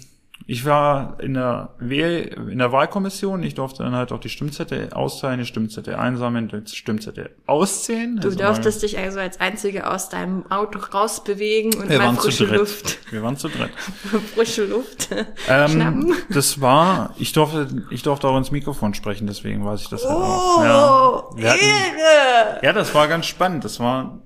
ich 0.47 0.65
war 0.65 1.17
in 1.21 1.33
der, 1.35 1.69
Wähl 1.79 2.35
in 2.49 2.57
der 2.57 2.71
Wahlkommission. 2.71 3.43
Ich 3.43 3.55
durfte 3.55 3.83
dann 3.83 3.95
halt 3.95 4.11
auch 4.11 4.19
die 4.19 4.29
Stimmzettel 4.29 4.91
austeilen, 4.93 5.39
die 5.39 5.45
Stimmzettel 5.45 5.95
einsammeln, 5.95 6.49
die 6.49 6.75
Stimmzettel 6.75 7.29
auszählen. 7.45 8.17
Du 8.17 8.27
Also 8.29 8.37
durftest 8.39 8.83
dich 8.83 8.97
also 8.97 9.19
als 9.19 9.39
Einzige 9.39 9.89
aus 9.89 10.09
deinem 10.09 10.49
Auto 10.51 10.79
rausbewegen 10.79 11.73
und 11.75 11.89
wir 11.89 11.97
mal 11.99 12.05
waren 12.07 12.15
zu 12.15 12.23
frische 12.23 12.47
dritt. 12.47 12.59
Luft, 12.59 12.99
Wir 13.11 13.23
waren 13.23 13.37
zu 13.37 13.49
dritt. 13.49 13.71
frische 14.35 14.65
Luft 14.65 15.09
Ähm, 15.47 15.69
schnappen. 15.71 16.13
das 16.29 16.59
war, 16.61 17.13
ich 17.17 17.33
durfte, 17.33 17.67
ich 17.89 18.03
durfte 18.03 18.27
auch 18.27 18.37
ins 18.37 18.51
Mikrofon 18.51 18.93
sprechen, 18.93 19.27
deswegen 19.27 19.65
weiß 19.65 19.81
ich 19.81 19.89
das 19.89 20.03
halt 20.03 20.17
Oh, 20.17 20.21
auch. 20.21 20.63
Ja, 20.63 21.37
wir 21.37 21.49
hatten, 21.49 21.59
Ehre! 21.61 22.59
ja, 22.63 22.73
das 22.73 22.93
war 22.93 23.07
ganz 23.07 23.25
spannend. 23.25 23.63
Das 23.63 23.79
war 23.79 24.19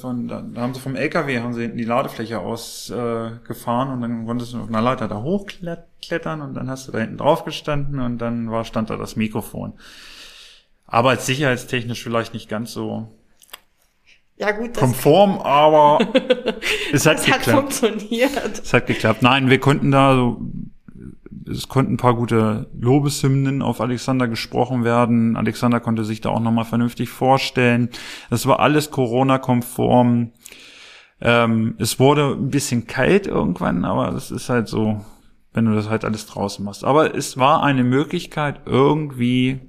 von, 0.00 0.26
da, 0.26 0.42
da 0.42 0.60
haben 0.62 0.74
sie 0.74 0.80
vom 0.80 0.96
LKW 0.96 1.40
haben 1.40 1.52
sie 1.54 1.62
hinten 1.62 1.78
die 1.78 1.84
Ladefläche 1.84 2.38
ausgefahren 2.40 3.88
äh, 3.88 3.92
und 3.92 4.00
dann 4.00 4.26
konntest 4.26 4.52
du 4.54 4.60
auf 4.60 4.68
einer 4.68 4.80
Leiter 4.80 5.06
da 5.06 5.22
hochklettern 5.22 6.40
und 6.40 6.54
dann 6.54 6.70
hast 6.70 6.88
du 6.88 6.92
da 6.92 6.98
hinten 6.98 7.18
drauf 7.18 7.44
gestanden 7.44 8.00
und 8.00 8.18
dann 8.18 8.50
war 8.50 8.64
stand 8.64 8.90
da 8.90 8.96
das 8.96 9.16
Mikrofon. 9.16 9.74
Aber 10.86 11.10
als 11.10 11.26
sicherheitstechnisch 11.26 12.02
vielleicht 12.02 12.34
nicht 12.34 12.48
ganz 12.48 12.72
so 12.72 13.06
Ja 14.38 14.50
gut, 14.52 14.74
konform, 14.74 15.38
aber 15.38 15.98
es 16.92 17.06
hat 17.06 17.18
das 17.18 17.28
hat 17.28 17.38
geklappt. 17.44 17.74
funktioniert. 17.74 18.60
Es 18.62 18.72
hat 18.72 18.86
geklappt. 18.86 19.22
Nein, 19.22 19.50
wir 19.50 19.60
konnten 19.60 19.90
da 19.90 20.14
so, 20.14 20.40
es 21.50 21.68
konnten 21.68 21.94
ein 21.94 21.98
paar 21.98 22.14
gute 22.14 22.68
Lobeshymnen 22.78 23.62
auf 23.62 23.80
Alexander 23.80 24.28
gesprochen 24.28 24.84
werden. 24.84 25.36
Alexander 25.36 25.80
konnte 25.80 26.04
sich 26.04 26.20
da 26.20 26.30
auch 26.30 26.40
nochmal 26.40 26.64
vernünftig 26.64 27.08
vorstellen. 27.08 27.90
Das 28.30 28.46
war 28.46 28.60
alles 28.60 28.90
Corona-konform. 28.90 30.32
Ähm, 31.20 31.74
es 31.78 31.98
wurde 31.98 32.36
ein 32.38 32.50
bisschen 32.50 32.86
kalt 32.86 33.26
irgendwann, 33.26 33.84
aber 33.84 34.10
das 34.10 34.30
ist 34.30 34.48
halt 34.48 34.68
so, 34.68 35.04
wenn 35.52 35.66
du 35.66 35.74
das 35.74 35.88
halt 35.88 36.04
alles 36.04 36.26
draußen 36.26 36.64
machst. 36.64 36.84
Aber 36.84 37.14
es 37.14 37.36
war 37.36 37.62
eine 37.62 37.84
Möglichkeit, 37.84 38.60
irgendwie 38.66 39.60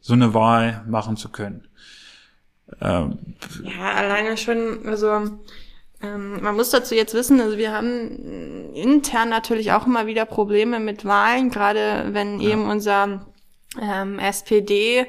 so 0.00 0.12
eine 0.14 0.32
Wahl 0.34 0.84
machen 0.88 1.16
zu 1.16 1.28
können. 1.28 1.66
Ähm, 2.80 3.18
Ja, 3.62 3.92
alleine 3.92 4.36
schon, 4.36 4.86
also 4.86 5.38
man 6.40 6.56
muss 6.56 6.70
dazu 6.70 6.94
jetzt 6.94 7.14
wissen, 7.14 7.40
also 7.40 7.56
wir 7.56 7.72
haben 7.72 8.72
intern 8.74 9.28
natürlich 9.28 9.72
auch 9.72 9.86
immer 9.86 10.06
wieder 10.06 10.24
Probleme 10.24 10.80
mit 10.80 11.04
Wahlen, 11.04 11.50
gerade 11.50 12.08
wenn 12.12 12.40
eben 12.40 12.68
unser 12.68 13.26
ähm, 13.80 14.18
SPD 14.18 15.06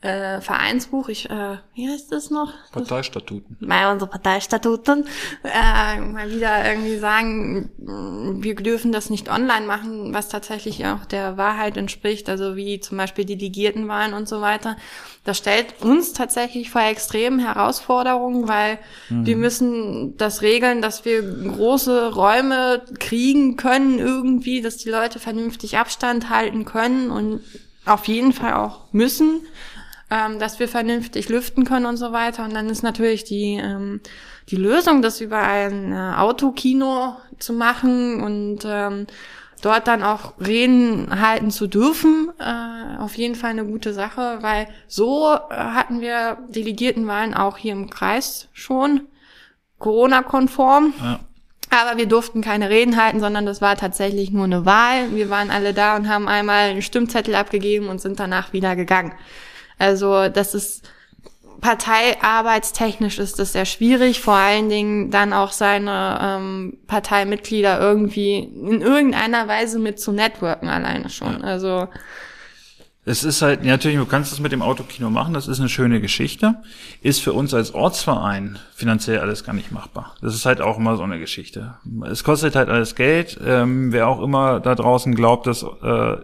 äh, 0.00 0.40
Vereinsbuch, 0.40 1.08
ich, 1.08 1.28
äh, 1.28 1.56
wie 1.74 1.88
heißt 1.88 2.12
das 2.12 2.30
noch? 2.30 2.52
Parteistatuten. 2.70 3.56
bei 3.60 3.90
unsere 3.90 4.08
Parteistatuten 4.08 5.04
äh, 5.42 6.00
mal 6.00 6.30
wieder 6.30 6.70
irgendwie 6.70 6.98
sagen, 6.98 7.70
wir 8.40 8.54
dürfen 8.54 8.92
das 8.92 9.10
nicht 9.10 9.28
online 9.28 9.66
machen, 9.66 10.14
was 10.14 10.28
tatsächlich 10.28 10.86
auch 10.86 11.04
der 11.04 11.36
Wahrheit 11.36 11.76
entspricht, 11.76 12.28
also 12.28 12.54
wie 12.54 12.78
zum 12.78 12.96
Beispiel 12.96 13.24
die 13.24 13.36
Delegiertenwahlen 13.36 14.14
und 14.14 14.28
so 14.28 14.40
weiter. 14.40 14.76
Das 15.24 15.38
stellt 15.38 15.82
uns 15.82 16.12
tatsächlich 16.12 16.70
vor 16.70 16.82
extremen 16.82 17.40
Herausforderungen, 17.40 18.46
weil 18.46 18.78
wir 19.10 19.36
müssen 19.36 20.16
das 20.16 20.42
regeln, 20.42 20.80
dass 20.80 21.04
wir 21.04 21.22
große 21.22 22.14
Räume 22.14 22.82
kriegen 22.98 23.56
können 23.56 23.98
irgendwie, 23.98 24.62
dass 24.62 24.76
die 24.76 24.90
Leute 24.90 25.18
vernünftig 25.18 25.76
Abstand 25.76 26.30
halten 26.30 26.64
können 26.64 27.10
und 27.10 27.40
auf 27.84 28.06
jeden 28.06 28.32
Fall 28.32 28.54
auch 28.54 28.92
müssen 28.92 29.42
ähm, 30.10 30.38
dass 30.38 30.58
wir 30.58 30.68
vernünftig 30.68 31.28
lüften 31.28 31.64
können 31.64 31.86
und 31.86 31.96
so 31.96 32.12
weiter. 32.12 32.44
Und 32.44 32.54
dann 32.54 32.68
ist 32.68 32.82
natürlich 32.82 33.24
die, 33.24 33.60
ähm, 33.62 34.00
die 34.48 34.56
Lösung, 34.56 35.02
das 35.02 35.20
über 35.20 35.38
ein 35.38 35.92
äh, 35.92 36.14
Autokino 36.16 37.16
zu 37.38 37.52
machen 37.52 38.22
und 38.22 38.60
ähm, 38.64 39.06
dort 39.62 39.86
dann 39.86 40.02
auch 40.02 40.34
Reden 40.40 41.20
halten 41.20 41.50
zu 41.50 41.66
dürfen, 41.66 42.30
äh, 42.38 42.98
auf 42.98 43.16
jeden 43.16 43.34
Fall 43.34 43.50
eine 43.50 43.64
gute 43.64 43.92
Sache, 43.92 44.38
weil 44.40 44.68
so 44.86 45.34
äh, 45.34 45.54
hatten 45.54 46.00
wir 46.00 46.38
Delegiertenwahlen 46.48 47.34
auch 47.34 47.56
hier 47.58 47.72
im 47.72 47.90
Kreis 47.90 48.48
schon, 48.52 49.02
Corona-konform. 49.78 50.94
Ja. 51.02 51.20
Aber 51.70 51.98
wir 51.98 52.06
durften 52.06 52.40
keine 52.40 52.70
Reden 52.70 52.96
halten, 52.96 53.20
sondern 53.20 53.44
das 53.44 53.60
war 53.60 53.76
tatsächlich 53.76 54.30
nur 54.30 54.44
eine 54.44 54.64
Wahl. 54.64 55.14
Wir 55.14 55.28
waren 55.28 55.50
alle 55.50 55.74
da 55.74 55.96
und 55.96 56.08
haben 56.08 56.26
einmal 56.26 56.70
einen 56.70 56.80
Stimmzettel 56.80 57.34
abgegeben 57.34 57.88
und 57.88 58.00
sind 58.00 58.18
danach 58.18 58.54
wieder 58.54 58.74
gegangen. 58.74 59.12
Also 59.78 60.28
das 60.28 60.54
ist 60.54 60.88
parteiarbeitstechnisch 61.60 63.18
ist 63.18 63.38
das 63.38 63.52
sehr 63.52 63.64
schwierig, 63.64 64.20
vor 64.20 64.34
allen 64.34 64.68
Dingen 64.68 65.10
dann 65.10 65.32
auch 65.32 65.50
seine 65.50 66.18
ähm, 66.22 66.78
Parteimitglieder 66.86 67.80
irgendwie 67.80 68.38
in 68.38 68.80
irgendeiner 68.80 69.48
Weise 69.48 69.78
mit 69.80 69.98
zu 69.98 70.12
networken 70.12 70.68
alleine 70.68 71.10
schon. 71.10 71.42
Also 71.42 71.88
Es 73.04 73.24
ist 73.24 73.40
halt, 73.40 73.64
ja, 73.64 73.72
natürlich, 73.72 73.96
du 73.96 74.04
kannst 74.04 74.32
es 74.32 74.38
mit 74.38 74.52
dem 74.52 74.60
Autokino 74.60 75.08
machen, 75.08 75.32
das 75.32 75.48
ist 75.48 75.60
eine 75.60 75.70
schöne 75.70 76.00
Geschichte. 76.00 76.56
Ist 77.00 77.22
für 77.22 77.32
uns 77.32 77.54
als 77.54 77.72
Ortsverein 77.72 78.58
finanziell 78.74 79.18
alles 79.20 79.44
gar 79.44 79.54
nicht 79.54 79.72
machbar. 79.72 80.14
Das 80.20 80.34
ist 80.34 80.44
halt 80.44 80.60
auch 80.60 80.76
immer 80.76 80.96
so 80.96 81.04
eine 81.04 81.18
Geschichte. 81.18 81.76
Es 82.04 82.22
kostet 82.22 82.54
halt 82.54 82.68
alles 82.68 82.94
Geld. 82.96 83.40
Ähm, 83.42 83.92
wer 83.92 84.08
auch 84.08 84.20
immer 84.20 84.60
da 84.60 84.74
draußen 84.74 85.14
glaubt, 85.14 85.46
dass 85.46 85.62
äh, 85.62 86.16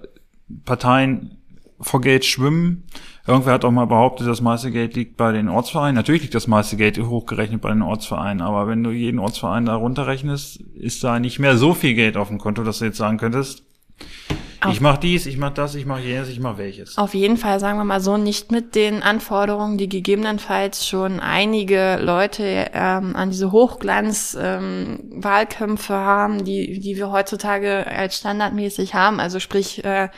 Parteien 0.67 1.39
vor 1.81 2.03
Geld 2.03 2.25
schwimmen. 2.25 2.85
Irgendwer 3.27 3.55
hat 3.55 3.65
auch 3.65 3.71
mal 3.71 3.87
behauptet, 3.87 4.27
das 4.27 4.43
meiste 4.43 4.71
Geld 4.71 4.97
liegt 4.97 5.17
bei 5.17 5.33
den 5.33 5.49
Ortsvereinen. 5.49 5.95
Natürlich 5.95 6.23
liegt 6.23 6.35
das 6.35 6.47
meiste 6.47 6.77
Geld 6.77 6.99
hochgerechnet 6.99 7.63
bei 7.63 7.71
den 7.71 7.81
Ortsvereinen, 7.81 8.43
aber 8.43 8.69
wenn 8.69 8.85
du 8.85 8.91
jeden 8.91 9.19
Ortsverein 9.19 9.65
da 9.65 9.77
runterrechnest, 9.77 10.61
ist 10.75 11.03
da 11.03 11.19
nicht 11.19 11.39
mehr 11.39 11.57
so 11.57 11.73
viel 11.73 11.95
Geld 11.95 12.19
auf 12.19 12.29
dem 12.29 12.39
Konto, 12.39 12.63
dass 12.65 12.81
du 12.81 12.85
jetzt 12.85 12.99
sagen 12.99 13.17
könntest, 13.17 13.65
ich 14.71 14.81
mach 14.81 14.99
dies, 14.99 15.27
ich 15.27 15.37
mach 15.37 15.51
das, 15.51 15.75
ich 15.75 15.85
mach 15.87 15.99
jenes, 15.99 16.29
ich 16.29 16.39
mach 16.41 16.59
welches. 16.59 16.99
Auf 16.99 17.15
jeden 17.15 17.37
Fall, 17.37 17.59
sagen 17.61 17.79
wir 17.79 17.85
mal 17.85 18.01
so, 18.01 18.17
nicht 18.17 18.51
mit 18.53 18.75
den 18.75 19.03
Anforderungen, 19.03 19.79
die 19.79 19.89
gegebenenfalls 19.89 20.87
schon 20.87 21.21
einige 21.21 21.99
Leute 22.01 22.71
ähm, 22.73 23.17
an 23.17 23.31
diese 23.31 23.53
Hochglanz-Wahlkämpfe 23.53 25.95
haben, 25.95 26.45
die, 26.45 26.81
die 26.81 26.97
wir 26.97 27.11
heutzutage 27.11 27.87
als 27.87 28.19
standardmäßig 28.19 28.95
haben. 28.95 29.21
Also 29.21 29.41
sprich 29.41 29.85
äh, 29.85 30.09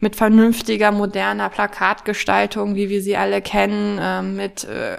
mit 0.00 0.16
vernünftiger, 0.16 0.92
moderner 0.92 1.48
Plakatgestaltung, 1.48 2.74
wie 2.74 2.88
wir 2.88 3.02
sie 3.02 3.16
alle 3.16 3.40
kennen, 3.40 3.98
äh, 3.98 4.22
mit 4.22 4.64
äh, 4.64 4.98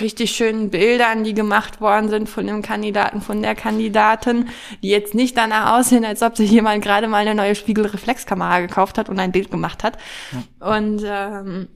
richtig 0.00 0.32
schönen 0.32 0.70
Bildern, 0.70 1.24
die 1.24 1.34
gemacht 1.34 1.80
worden 1.80 2.08
sind 2.08 2.28
von 2.28 2.46
dem 2.46 2.62
Kandidaten, 2.62 3.20
von 3.20 3.42
der 3.42 3.54
Kandidatin, 3.54 4.48
die 4.82 4.88
jetzt 4.88 5.14
nicht 5.14 5.36
danach 5.36 5.78
aussehen, 5.78 6.04
als 6.04 6.22
ob 6.22 6.36
sich 6.36 6.50
jemand 6.50 6.82
gerade 6.82 7.08
mal 7.08 7.18
eine 7.18 7.34
neue 7.34 7.54
Spiegelreflexkamera 7.54 8.60
gekauft 8.60 8.98
hat 8.98 9.08
und 9.08 9.18
ein 9.18 9.32
Bild 9.32 9.50
gemacht 9.50 9.84
hat. 9.84 9.98
Ja. 10.32 10.76
Und 10.76 11.02
ähm, 11.04 11.68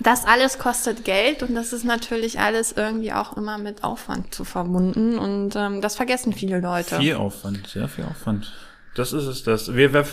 das 0.00 0.24
alles 0.24 0.58
kostet 0.58 1.04
Geld 1.04 1.42
und 1.42 1.54
das 1.54 1.72
ist 1.72 1.84
natürlich 1.84 2.40
alles 2.40 2.72
irgendwie 2.72 3.12
auch 3.12 3.36
immer 3.36 3.58
mit 3.58 3.84
Aufwand 3.84 4.34
zu 4.34 4.44
verbunden 4.44 5.18
und 5.18 5.54
ähm, 5.54 5.80
das 5.80 5.94
vergessen 5.94 6.32
viele 6.32 6.60
Leute. 6.60 6.98
Viel 6.98 7.14
Aufwand, 7.14 7.68
sehr 7.68 7.88
viel 7.88 8.04
Aufwand. 8.04 8.52
Das 8.96 9.12
ist 9.12 9.24
es, 9.24 9.44
das. 9.44 9.74
Wir, 9.74 9.92
wir, 9.92 10.06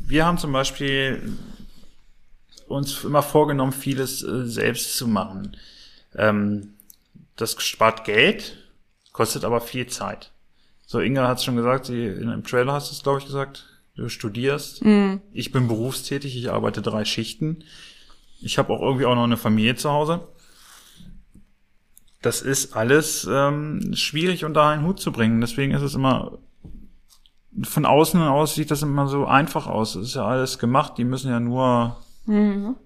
wir 0.00 0.26
haben 0.26 0.38
zum 0.38 0.52
Beispiel 0.52 1.36
uns 2.66 3.04
immer 3.04 3.22
vorgenommen, 3.22 3.72
vieles 3.72 4.22
äh, 4.22 4.46
selbst 4.46 4.96
zu 4.96 5.06
machen. 5.06 5.56
Ähm, 6.16 6.74
das 7.36 7.60
spart 7.62 8.04
Geld, 8.04 8.56
kostet 9.12 9.44
aber 9.44 9.60
viel 9.60 9.86
Zeit. 9.86 10.32
So, 10.86 11.00
Inga 11.00 11.28
hat 11.28 11.38
es 11.38 11.44
schon 11.44 11.56
gesagt, 11.56 11.86
sie 11.86 12.06
in 12.06 12.28
einem 12.28 12.44
Trailer 12.44 12.72
hast 12.72 12.90
du 12.90 12.94
es, 12.94 13.02
glaube 13.02 13.18
ich, 13.18 13.26
gesagt. 13.26 13.68
Du 13.94 14.08
studierst. 14.08 14.84
Mm. 14.84 15.16
Ich 15.32 15.52
bin 15.52 15.68
berufstätig, 15.68 16.36
ich 16.36 16.50
arbeite 16.50 16.80
drei 16.80 17.04
Schichten. 17.04 17.64
Ich 18.40 18.58
habe 18.58 18.72
auch 18.72 18.80
irgendwie 18.80 19.04
auch 19.04 19.14
noch 19.14 19.24
eine 19.24 19.36
Familie 19.36 19.76
zu 19.76 19.90
Hause. 19.90 20.26
Das 22.22 22.40
ist 22.40 22.74
alles 22.74 23.28
ähm, 23.30 23.94
schwierig 23.94 24.44
unter 24.44 24.64
einen 24.66 24.86
Hut 24.86 24.98
zu 25.00 25.12
bringen. 25.12 25.40
Deswegen 25.40 25.72
ist 25.72 25.82
es 25.82 25.94
immer 25.94 26.38
von 27.64 27.84
außen 27.84 28.20
aus 28.22 28.54
sieht 28.54 28.70
das 28.70 28.82
immer 28.82 29.08
so 29.08 29.26
einfach 29.26 29.66
aus. 29.66 29.94
Es 29.94 30.08
ist 30.08 30.14
ja 30.14 30.26
alles 30.26 30.58
gemacht. 30.58 30.96
Die 30.96 31.04
müssen 31.04 31.30
ja 31.30 31.40
nur 31.40 31.98
mhm. 32.26 32.76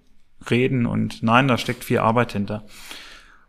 reden 0.49 0.85
und 0.85 1.23
nein, 1.23 1.47
da 1.47 1.57
steckt 1.57 1.83
viel 1.83 1.99
Arbeit 1.99 2.33
hinter. 2.33 2.65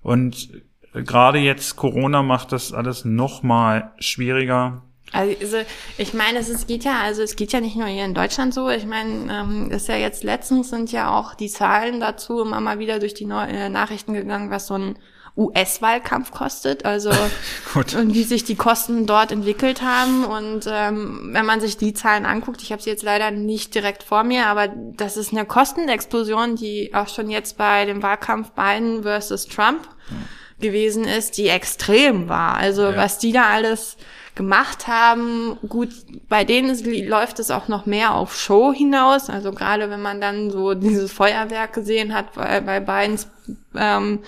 Und 0.01 0.49
gerade 0.93 1.39
jetzt 1.39 1.77
Corona 1.77 2.23
macht 2.23 2.53
das 2.53 2.73
alles 2.73 3.05
noch 3.05 3.43
mal 3.43 3.93
schwieriger. 3.99 4.83
Also 5.13 5.57
ich 5.97 6.13
meine, 6.13 6.39
es 6.39 6.67
geht 6.67 6.85
ja, 6.85 7.01
also 7.01 7.23
es 7.23 7.37
geht 7.37 7.53
ja 7.53 7.61
nicht 7.61 7.77
nur 7.77 7.87
hier 7.87 8.05
in 8.05 8.15
Deutschland 8.15 8.53
so. 8.53 8.69
Ich 8.69 8.85
meine, 8.85 9.33
ähm, 9.33 9.71
ist 9.71 9.89
ja 9.89 9.97
jetzt 9.97 10.23
letztens 10.23 10.71
sind 10.71 10.93
ja 10.93 11.17
auch 11.17 11.35
die 11.35 11.49
Zahlen 11.49 12.01
dazu 12.01 12.43
immer 12.43 12.61
mal 12.61 12.79
wieder 12.79 12.99
durch 12.99 13.15
die 13.15 13.25
Neu 13.25 13.45
äh, 13.45 13.69
Nachrichten 13.71 14.13
gegangen, 14.13 14.51
was 14.51 14.67
so 14.67 14.75
ein 14.75 14.99
US-Wahlkampf 15.37 16.33
kostet, 16.33 16.85
also 16.85 17.11
und 17.75 18.13
wie 18.13 18.25
sich 18.25 18.45
die 18.45 18.57
Kosten 18.57 19.07
dort 19.07 19.31
entwickelt 19.31 19.83
haben. 19.83 20.25
Und 20.25 20.67
ähm, 20.69 21.31
wenn 21.33 21.47
man 21.47 21.61
sich 21.61 21.77
die 21.77 21.95
Zahlen 21.95 22.27
anguckt, 22.27 22.61
ich 22.61 22.73
habe 22.73 22.83
sie 22.83 22.91
jetzt 22.91 23.05
leider 23.05 23.31
nicht 23.31 23.75
direkt 23.75 24.03
vor 24.03 24.25
mir, 24.25 24.47
aber 24.47 24.69
das 24.69 25.17
ist 25.17 25.33
eine 25.33 25.47
Kostenexplosion, 25.47 26.57
die 26.57 26.93
auch 26.93 27.09
schon 27.09 27.31
jetzt 27.31 27.57
bei 27.57 27.85
dem 27.87 28.03
Wahlkampf 28.03 28.51
Biden 28.51 29.05
versus 29.05 29.47
Trump 29.47 29.89
mhm. 30.11 30.38
Gewesen 30.61 31.05
ist, 31.05 31.39
die 31.39 31.49
extrem 31.49 32.29
war. 32.29 32.57
Also 32.57 32.83
ja. 32.83 32.97
was 32.97 33.19
die 33.19 33.33
da 33.33 33.45
alles 33.45 33.97
gemacht 34.35 34.87
haben. 34.87 35.59
Gut, 35.69 35.91
bei 36.29 36.45
denen 36.45 36.71
ist, 36.71 36.87
läuft 36.87 37.39
es 37.39 37.51
auch 37.51 37.69
noch 37.69 37.87
mehr 37.87 38.15
auf 38.15 38.37
Show 38.37 38.73
hinaus. 38.73 39.31
Also 39.31 39.53
gerade 39.53 39.91
wenn 39.91 40.03
man 40.03 40.21
dann 40.21 40.51
so 40.51 40.75
dieses 40.75 41.13
Feuerwerk 41.13 41.73
gesehen 41.73 42.15
hat 42.15 42.35
bei, 42.35 42.61
bei 42.61 42.81
Bidens 42.81 43.29
ähm, 43.77 44.21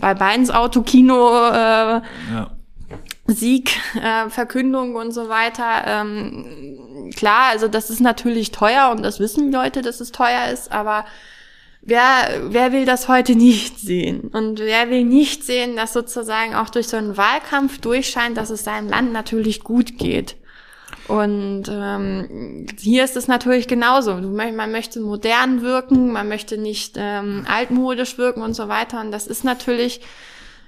bei 0.00 0.14
Beins 0.14 0.50
Autokino 0.50 1.48
äh, 1.48 2.00
ja. 2.32 2.50
Sieg, 3.26 3.76
äh, 4.00 4.30
Verkündung 4.30 4.94
und 4.94 5.12
so 5.12 5.28
weiter. 5.28 5.84
Ähm, 5.86 7.10
klar, 7.16 7.50
also 7.50 7.68
das 7.68 7.90
ist 7.90 8.00
natürlich 8.00 8.52
teuer 8.52 8.90
und 8.90 9.02
das 9.02 9.20
wissen 9.20 9.50
die 9.50 9.56
Leute, 9.56 9.82
dass 9.82 10.00
es 10.00 10.12
teuer 10.12 10.48
ist, 10.52 10.72
aber 10.72 11.04
wer, 11.88 12.52
wer 12.52 12.72
will 12.72 12.84
das 12.84 13.08
heute 13.08 13.34
nicht 13.34 13.80
sehen? 13.80 14.30
Und 14.32 14.60
wer 14.60 14.90
will 14.90 15.04
nicht 15.04 15.44
sehen, 15.44 15.76
dass 15.76 15.92
sozusagen 15.92 16.54
auch 16.54 16.70
durch 16.70 16.88
so 16.88 16.96
einen 16.96 17.16
Wahlkampf 17.16 17.78
durchscheint, 17.78 18.36
dass 18.36 18.50
es 18.50 18.64
seinem 18.64 18.88
Land 18.88 19.12
natürlich 19.12 19.64
gut 19.64 19.98
geht? 19.98 20.36
Und 21.06 21.64
ähm, 21.70 22.66
hier 22.78 23.04
ist 23.04 23.16
es 23.16 23.28
natürlich 23.28 23.66
genauso. 23.66 24.14
Man 24.14 24.70
möchte 24.70 25.00
modern 25.00 25.62
wirken, 25.62 26.12
man 26.12 26.28
möchte 26.28 26.58
nicht 26.58 26.96
ähm, 26.96 27.46
altmodisch 27.50 28.18
wirken 28.18 28.42
und 28.42 28.54
so 28.54 28.68
weiter. 28.68 29.00
Und 29.00 29.10
das 29.10 29.26
ist 29.26 29.42
natürlich 29.42 30.02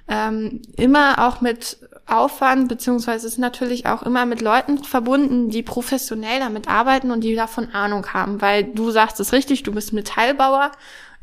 ähm, 0.07 0.63
immer 0.77 1.27
auch 1.27 1.41
mit 1.41 1.77
Aufwand, 2.07 2.67
beziehungsweise 2.67 3.27
ist 3.27 3.37
natürlich 3.37 3.85
auch 3.85 4.01
immer 4.01 4.25
mit 4.25 4.41
Leuten 4.41 4.83
verbunden, 4.83 5.49
die 5.49 5.63
professionell 5.63 6.39
damit 6.39 6.67
arbeiten 6.67 7.11
und 7.11 7.23
die 7.23 7.35
davon 7.35 7.69
Ahnung 7.73 8.07
haben. 8.07 8.41
Weil 8.41 8.63
du 8.63 8.89
sagst 8.89 9.19
es 9.19 9.33
richtig, 9.33 9.61
du 9.63 9.71
bist 9.71 9.93
Metallbauer. 9.93 10.71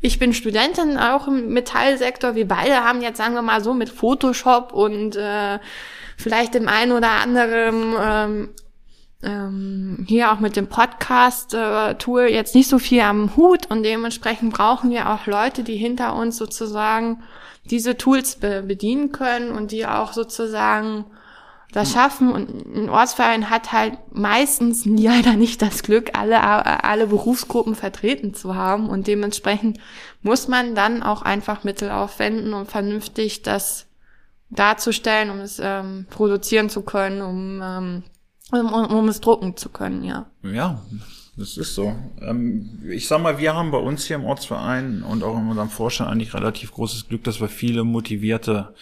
Ich 0.01 0.17
bin 0.17 0.33
Studentin 0.33 0.97
auch 0.97 1.27
im 1.27 1.49
Metallsektor. 1.49 2.35
Wir 2.35 2.47
beide 2.47 2.83
haben 2.83 3.01
jetzt, 3.01 3.17
sagen 3.17 3.33
wir 3.33 3.41
mal 3.41 3.63
so, 3.63 3.73
mit 3.73 3.89
Photoshop 3.89 4.71
und 4.71 5.15
äh, 5.17 5.59
vielleicht 6.17 6.53
dem 6.53 6.69
einen 6.69 6.93
oder 6.93 7.11
anderen 7.11 7.95
ähm, 8.01 8.49
ähm, 9.21 10.05
hier 10.07 10.31
auch 10.31 10.39
mit 10.39 10.55
dem 10.55 10.67
Podcast-Tool 10.67 12.21
äh, 12.21 12.33
jetzt 12.33 12.55
nicht 12.55 12.69
so 12.69 12.79
viel 12.79 13.01
am 13.01 13.35
Hut 13.35 13.69
und 13.69 13.83
dementsprechend 13.83 14.53
brauchen 14.53 14.89
wir 14.91 15.09
auch 15.09 15.25
Leute, 15.25 15.63
die 15.63 15.75
hinter 15.75 16.15
uns 16.15 16.37
sozusagen 16.37 17.21
diese 17.65 17.97
Tools 17.97 18.37
be 18.37 18.63
bedienen 18.65 19.11
können 19.11 19.51
und 19.51 19.71
die 19.71 19.85
auch 19.85 20.13
sozusagen 20.13 21.05
das 21.71 21.91
schaffen. 21.91 22.31
Und 22.31 22.49
ein 22.75 22.89
Ortsverein 22.89 23.49
hat 23.49 23.71
halt 23.71 23.97
meistens 24.11 24.85
leider 24.85 25.33
nicht 25.33 25.61
das 25.61 25.83
Glück, 25.83 26.17
alle, 26.17 26.41
alle 26.41 27.07
Berufsgruppen 27.07 27.75
vertreten 27.75 28.33
zu 28.33 28.55
haben 28.55 28.89
und 28.89 29.07
dementsprechend 29.07 29.79
muss 30.21 30.47
man 30.47 30.75
dann 30.75 31.03
auch 31.03 31.21
einfach 31.21 31.63
Mittel 31.63 31.91
aufwenden, 31.91 32.53
um 32.53 32.65
vernünftig 32.65 33.41
das 33.43 33.87
darzustellen, 34.49 35.29
um 35.29 35.39
es 35.39 35.61
ähm, 35.63 36.07
produzieren 36.09 36.69
zu 36.69 36.81
können, 36.81 37.21
um 37.21 37.61
ähm, 37.61 38.03
um, 38.51 38.73
um 38.73 39.07
es 39.07 39.21
drucken 39.21 39.55
zu 39.57 39.69
können, 39.69 40.03
ja. 40.03 40.25
Ja, 40.43 40.81
das 41.37 41.57
ist 41.57 41.75
so. 41.75 41.95
Ähm, 42.21 42.79
ich 42.89 43.07
sag 43.07 43.21
mal, 43.21 43.37
wir 43.37 43.53
haben 43.53 43.71
bei 43.71 43.77
uns 43.77 44.05
hier 44.05 44.15
im 44.15 44.25
Ortsverein 44.25 45.03
und 45.03 45.23
auch 45.23 45.37
in 45.37 45.47
unserem 45.47 45.69
Vorstand 45.69 46.09
eigentlich 46.09 46.33
relativ 46.33 46.71
großes 46.71 47.07
Glück, 47.07 47.23
dass 47.23 47.39
wir 47.39 47.47
viele 47.47 47.83
motivierte 47.83 48.73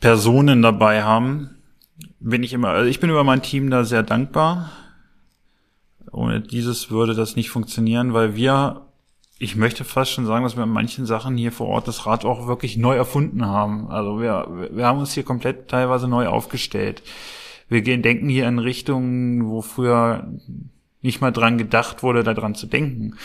Personen 0.00 0.62
dabei 0.62 1.02
haben. 1.02 1.58
Bin 2.26 2.42
ich 2.42 2.52
immer, 2.52 2.70
also 2.70 2.88
ich 2.88 3.00
bin 3.00 3.10
über 3.10 3.24
mein 3.24 3.42
Team 3.42 3.70
da 3.70 3.84
sehr 3.84 4.02
dankbar. 4.02 4.70
Ohne 6.10 6.40
dieses 6.40 6.90
würde 6.90 7.14
das 7.14 7.36
nicht 7.36 7.50
funktionieren, 7.50 8.14
weil 8.14 8.34
wir, 8.34 8.86
ich 9.38 9.56
möchte 9.56 9.84
fast 9.84 10.12
schon 10.12 10.26
sagen, 10.26 10.44
dass 10.44 10.56
wir 10.56 10.64
in 10.64 10.70
manchen 10.70 11.06
Sachen 11.06 11.36
hier 11.36 11.52
vor 11.52 11.66
Ort 11.66 11.88
das 11.88 12.06
Rad 12.06 12.24
auch 12.24 12.46
wirklich 12.46 12.76
neu 12.76 12.96
erfunden 12.96 13.46
haben. 13.46 13.88
Also 13.88 14.20
wir, 14.20 14.68
wir 14.72 14.86
haben 14.86 15.00
uns 15.00 15.12
hier 15.12 15.24
komplett 15.24 15.68
teilweise 15.68 16.08
neu 16.08 16.26
aufgestellt 16.26 17.02
wir 17.68 17.82
gehen, 17.82 18.02
denken 18.02 18.28
hier 18.28 18.46
in 18.46 18.58
Richtungen, 18.58 19.46
wo 19.46 19.62
früher 19.62 20.28
nicht 21.02 21.20
mal 21.20 21.32
dran 21.32 21.58
gedacht 21.58 22.02
wurde, 22.02 22.22
daran 22.22 22.54
zu 22.54 22.66
denken. 22.66 23.16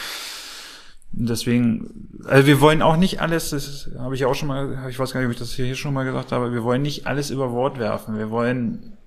Deswegen, 1.12 2.10
also 2.26 2.46
wir 2.46 2.62
wollen 2.62 2.82
auch 2.82 2.96
nicht 2.96 3.22
alles, 3.22 3.50
das 3.50 3.90
habe 3.98 4.16
ich 4.16 4.26
auch 4.26 4.36
schon 4.36 4.48
mal, 4.48 4.88
ich 4.90 5.00
weiß 5.00 5.12
gar 5.12 5.20
nicht, 5.20 5.28
ob 5.28 5.34
ich 5.34 5.40
das 5.40 5.52
hier 5.54 5.76
schon 5.76 5.94
mal 5.94 6.06
gesagt 6.06 6.32
habe, 6.32 6.54
wir 6.54 6.64
wollen 6.64 6.82
nicht 6.82 7.08
alles 7.08 7.30
über 7.32 7.52
Wort 7.52 7.80
werfen. 7.80 8.18
Wir 8.18 8.30
wollen, 8.30 8.98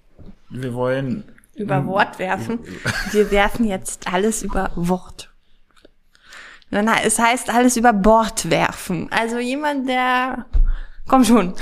wir 0.51 0.75
wollen 0.75 1.25
über 1.55 1.87
Wort 1.87 2.19
werfen. 2.19 2.61
Wir 3.13 3.31
werfen 3.31 3.67
jetzt 3.67 4.13
alles 4.13 4.43
über 4.43 4.71
Wort. 4.75 5.31
Es 7.05 7.19
heißt 7.19 7.51
alles 7.51 7.77
über 7.77 7.93
Bord 7.93 8.51
werfen. 8.51 9.09
Also 9.13 9.39
jemand, 9.39 9.89
der 9.89 10.47
Komm 11.09 11.25
schon. 11.25 11.53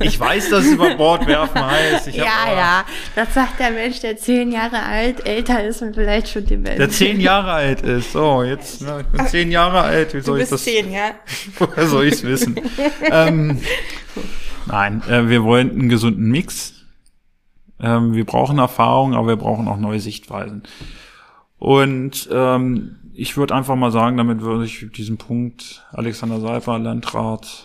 ich 0.00 0.18
weiß, 0.18 0.50
dass 0.50 0.64
es 0.64 0.72
über 0.72 0.94
Bord 0.96 1.26
werfen 1.26 1.64
heißt. 1.64 2.08
Ich 2.08 2.16
ja, 2.16 2.24
ja. 2.54 2.84
Das 3.14 3.32
sagt 3.32 3.60
der 3.60 3.70
Mensch, 3.70 4.00
der 4.00 4.16
zehn 4.16 4.50
Jahre 4.50 4.82
alt, 4.82 5.24
älter 5.24 5.64
ist 5.64 5.80
und 5.80 5.94
vielleicht 5.94 6.28
schon 6.28 6.44
die 6.44 6.62
Welt. 6.64 6.78
Der 6.78 6.90
zehn 6.90 7.20
Jahre 7.20 7.52
alt 7.52 7.82
ist. 7.82 8.12
So, 8.12 8.42
jetzt, 8.42 8.82
ne, 8.82 9.00
ich 9.00 9.06
bin 9.06 9.26
zehn 9.28 9.52
Jahre 9.52 9.80
alt. 9.80 10.14
Wie 10.14 10.20
soll 10.20 10.38
du 10.38 10.40
bist 10.40 10.52
ich 10.52 10.56
das? 10.56 10.64
zehn, 10.64 10.92
ja. 10.92 11.12
Woher 11.58 11.86
soll 11.86 12.06
ich 12.06 12.14
es 12.14 12.24
wissen? 12.24 12.60
ähm, 13.10 13.60
nein, 14.66 15.02
äh, 15.08 15.28
wir 15.28 15.44
wollen 15.44 15.70
einen 15.70 15.88
gesunden 15.88 16.30
Mix. 16.30 16.74
Ähm, 17.80 18.14
wir 18.14 18.24
brauchen 18.24 18.58
Erfahrung, 18.58 19.14
aber 19.14 19.28
wir 19.28 19.36
brauchen 19.36 19.68
auch 19.68 19.78
neue 19.78 20.00
Sichtweisen. 20.00 20.64
Und 21.58 22.28
ähm, 22.32 22.96
ich 23.18 23.36
würde 23.36 23.54
einfach 23.54 23.74
mal 23.74 23.90
sagen, 23.90 24.16
damit 24.16 24.42
würde 24.42 24.64
ich 24.64 24.86
diesen 24.92 25.18
Punkt 25.18 25.84
Alexander 25.90 26.40
Seifer, 26.40 26.78
Landrat. 26.78 27.64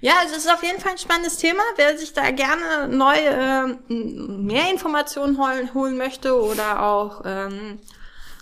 Ja, 0.00 0.12
also 0.20 0.36
es 0.36 0.44
ist 0.44 0.52
auf 0.52 0.62
jeden 0.62 0.80
Fall 0.80 0.92
ein 0.92 0.98
spannendes 0.98 1.38
Thema. 1.38 1.62
Wer 1.74 1.98
sich 1.98 2.12
da 2.12 2.30
gerne 2.30 2.86
neue, 2.88 3.76
äh, 3.88 3.92
mehr 3.92 4.70
Informationen 4.70 5.38
holen, 5.38 5.74
holen 5.74 5.96
möchte 5.96 6.40
oder 6.40 6.84
auch 6.84 7.22
ähm, 7.24 7.80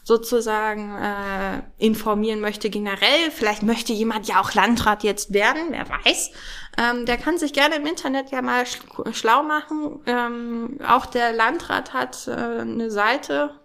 sozusagen 0.04 0.98
äh, 0.98 1.62
informieren 1.78 2.40
möchte 2.40 2.68
generell, 2.68 3.30
vielleicht 3.30 3.62
möchte 3.62 3.94
jemand 3.94 4.28
ja 4.28 4.40
auch 4.40 4.52
Landrat 4.52 5.02
jetzt 5.02 5.32
werden, 5.32 5.62
wer 5.70 5.88
weiß, 5.88 6.30
ähm, 6.76 7.06
der 7.06 7.16
kann 7.16 7.38
sich 7.38 7.54
gerne 7.54 7.76
im 7.76 7.86
Internet 7.86 8.32
ja 8.32 8.42
mal 8.42 8.64
schlau 9.12 9.42
machen. 9.42 10.00
Ähm, 10.06 10.78
auch 10.86 11.06
der 11.06 11.32
Landrat 11.32 11.94
hat 11.94 12.28
äh, 12.28 12.32
eine 12.32 12.90
Seite 12.90 13.59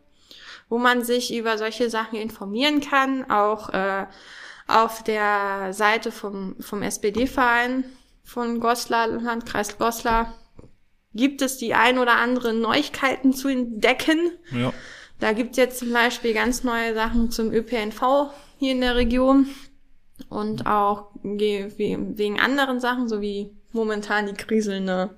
wo 0.70 0.78
man 0.78 1.04
sich 1.04 1.36
über 1.36 1.58
solche 1.58 1.90
Sachen 1.90 2.20
informieren 2.20 2.82
kann, 2.82 3.30
auch 3.30 3.70
äh, 3.70 4.06
Auf 4.68 5.04
der 5.04 5.74
Seite 5.74 6.12
vom, 6.12 6.56
vom 6.60 6.82
SPD-Verein 6.82 7.84
von 8.24 8.60
Goslar, 8.60 9.08
Landkreis 9.08 9.78
Goslar, 9.78 10.34
gibt 11.14 11.42
es 11.44 11.58
die 11.58 11.76
ein 11.76 12.00
oder 12.00 12.16
anderen 12.16 12.62
Neuigkeiten 12.62 13.32
zu 13.34 13.48
entdecken. 13.48 14.32
Ja. 14.52 14.74
Da 15.20 15.34
gibt 15.34 15.56
jetzt 15.58 15.80
zum 15.80 15.94
Beispiel 15.94 16.34
ganz 16.34 16.64
neue 16.64 16.94
Sachen 16.94 17.32
zum 17.32 17.54
ÖPNV 17.54 18.32
hier 18.58 18.72
in 18.72 18.82
der 18.82 18.96
Region 18.96 19.48
und 20.30 20.66
auch 20.66 21.12
wegen 21.24 22.40
anderen 22.40 22.80
Sachen, 22.80 23.08
so 23.08 23.22
wie 23.22 23.52
momentan 23.72 24.26
die 24.26 24.34
kriselnde 24.34 25.16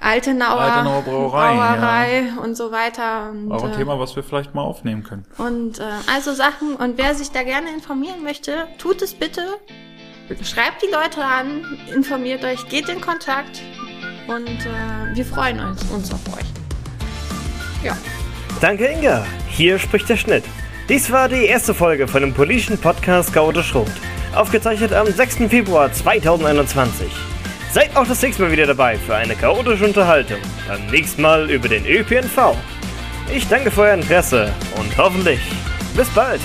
Altenauer, 0.00 0.60
Altenauer 0.60 1.02
Brauerei, 1.02 1.54
Brauerei 1.54 2.22
und 2.42 2.56
so 2.56 2.70
weiter. 2.70 3.30
Und, 3.30 3.50
Auch 3.50 3.64
ein 3.64 3.72
äh, 3.72 3.76
Thema, 3.76 3.98
was 3.98 4.14
wir 4.14 4.22
vielleicht 4.22 4.54
mal 4.54 4.62
aufnehmen 4.62 5.02
können. 5.02 5.24
Und 5.38 5.80
äh, 5.80 5.82
also 6.12 6.32
Sachen, 6.34 6.76
und 6.76 6.98
wer 6.98 7.14
sich 7.14 7.30
da 7.30 7.42
gerne 7.42 7.70
informieren 7.70 8.22
möchte, 8.22 8.68
tut 8.78 9.02
es 9.02 9.14
bitte. 9.14 9.42
Schreibt 10.42 10.82
die 10.82 10.92
Leute 10.92 11.24
an, 11.24 11.64
informiert 11.94 12.44
euch, 12.44 12.68
geht 12.68 12.88
in 12.88 13.00
Kontakt 13.00 13.62
und 14.28 14.46
äh, 14.46 15.16
wir 15.16 15.24
freuen 15.24 15.58
uns, 15.58 15.82
uns 15.90 16.12
auf 16.12 16.20
euch. 16.36 16.44
Ja. 17.82 17.96
Danke, 18.60 18.86
Inga. 18.86 19.24
Hier 19.48 19.78
spricht 19.78 20.08
der 20.08 20.16
Schnitt. 20.16 20.44
Dies 20.88 21.10
war 21.10 21.28
die 21.28 21.46
erste 21.46 21.74
Folge 21.74 22.08
von 22.08 22.20
dem 22.22 22.34
politischen 22.34 22.78
Podcast 22.78 23.32
Chaotisch 23.32 23.68
Schrot. 23.68 23.90
Aufgezeichnet 24.34 24.92
am 24.92 25.06
6. 25.06 25.48
Februar 25.48 25.92
2021. 25.92 27.37
Seid 27.70 27.94
auch 27.96 28.06
das 28.06 28.22
nächste 28.22 28.42
Mal 28.42 28.50
wieder 28.50 28.66
dabei 28.66 28.96
für 28.96 29.14
eine 29.14 29.36
chaotische 29.36 29.84
Unterhaltung. 29.84 30.38
Beim 30.66 30.86
nächsten 30.86 31.20
Mal 31.20 31.50
über 31.50 31.68
den 31.68 31.84
ÖPNV. 31.84 32.56
Ich 33.34 33.46
danke 33.46 33.70
für 33.70 33.82
euer 33.82 33.94
Interesse 33.94 34.54
und 34.78 34.96
hoffentlich 34.96 35.40
bis 35.94 36.08
bald. 36.10 36.40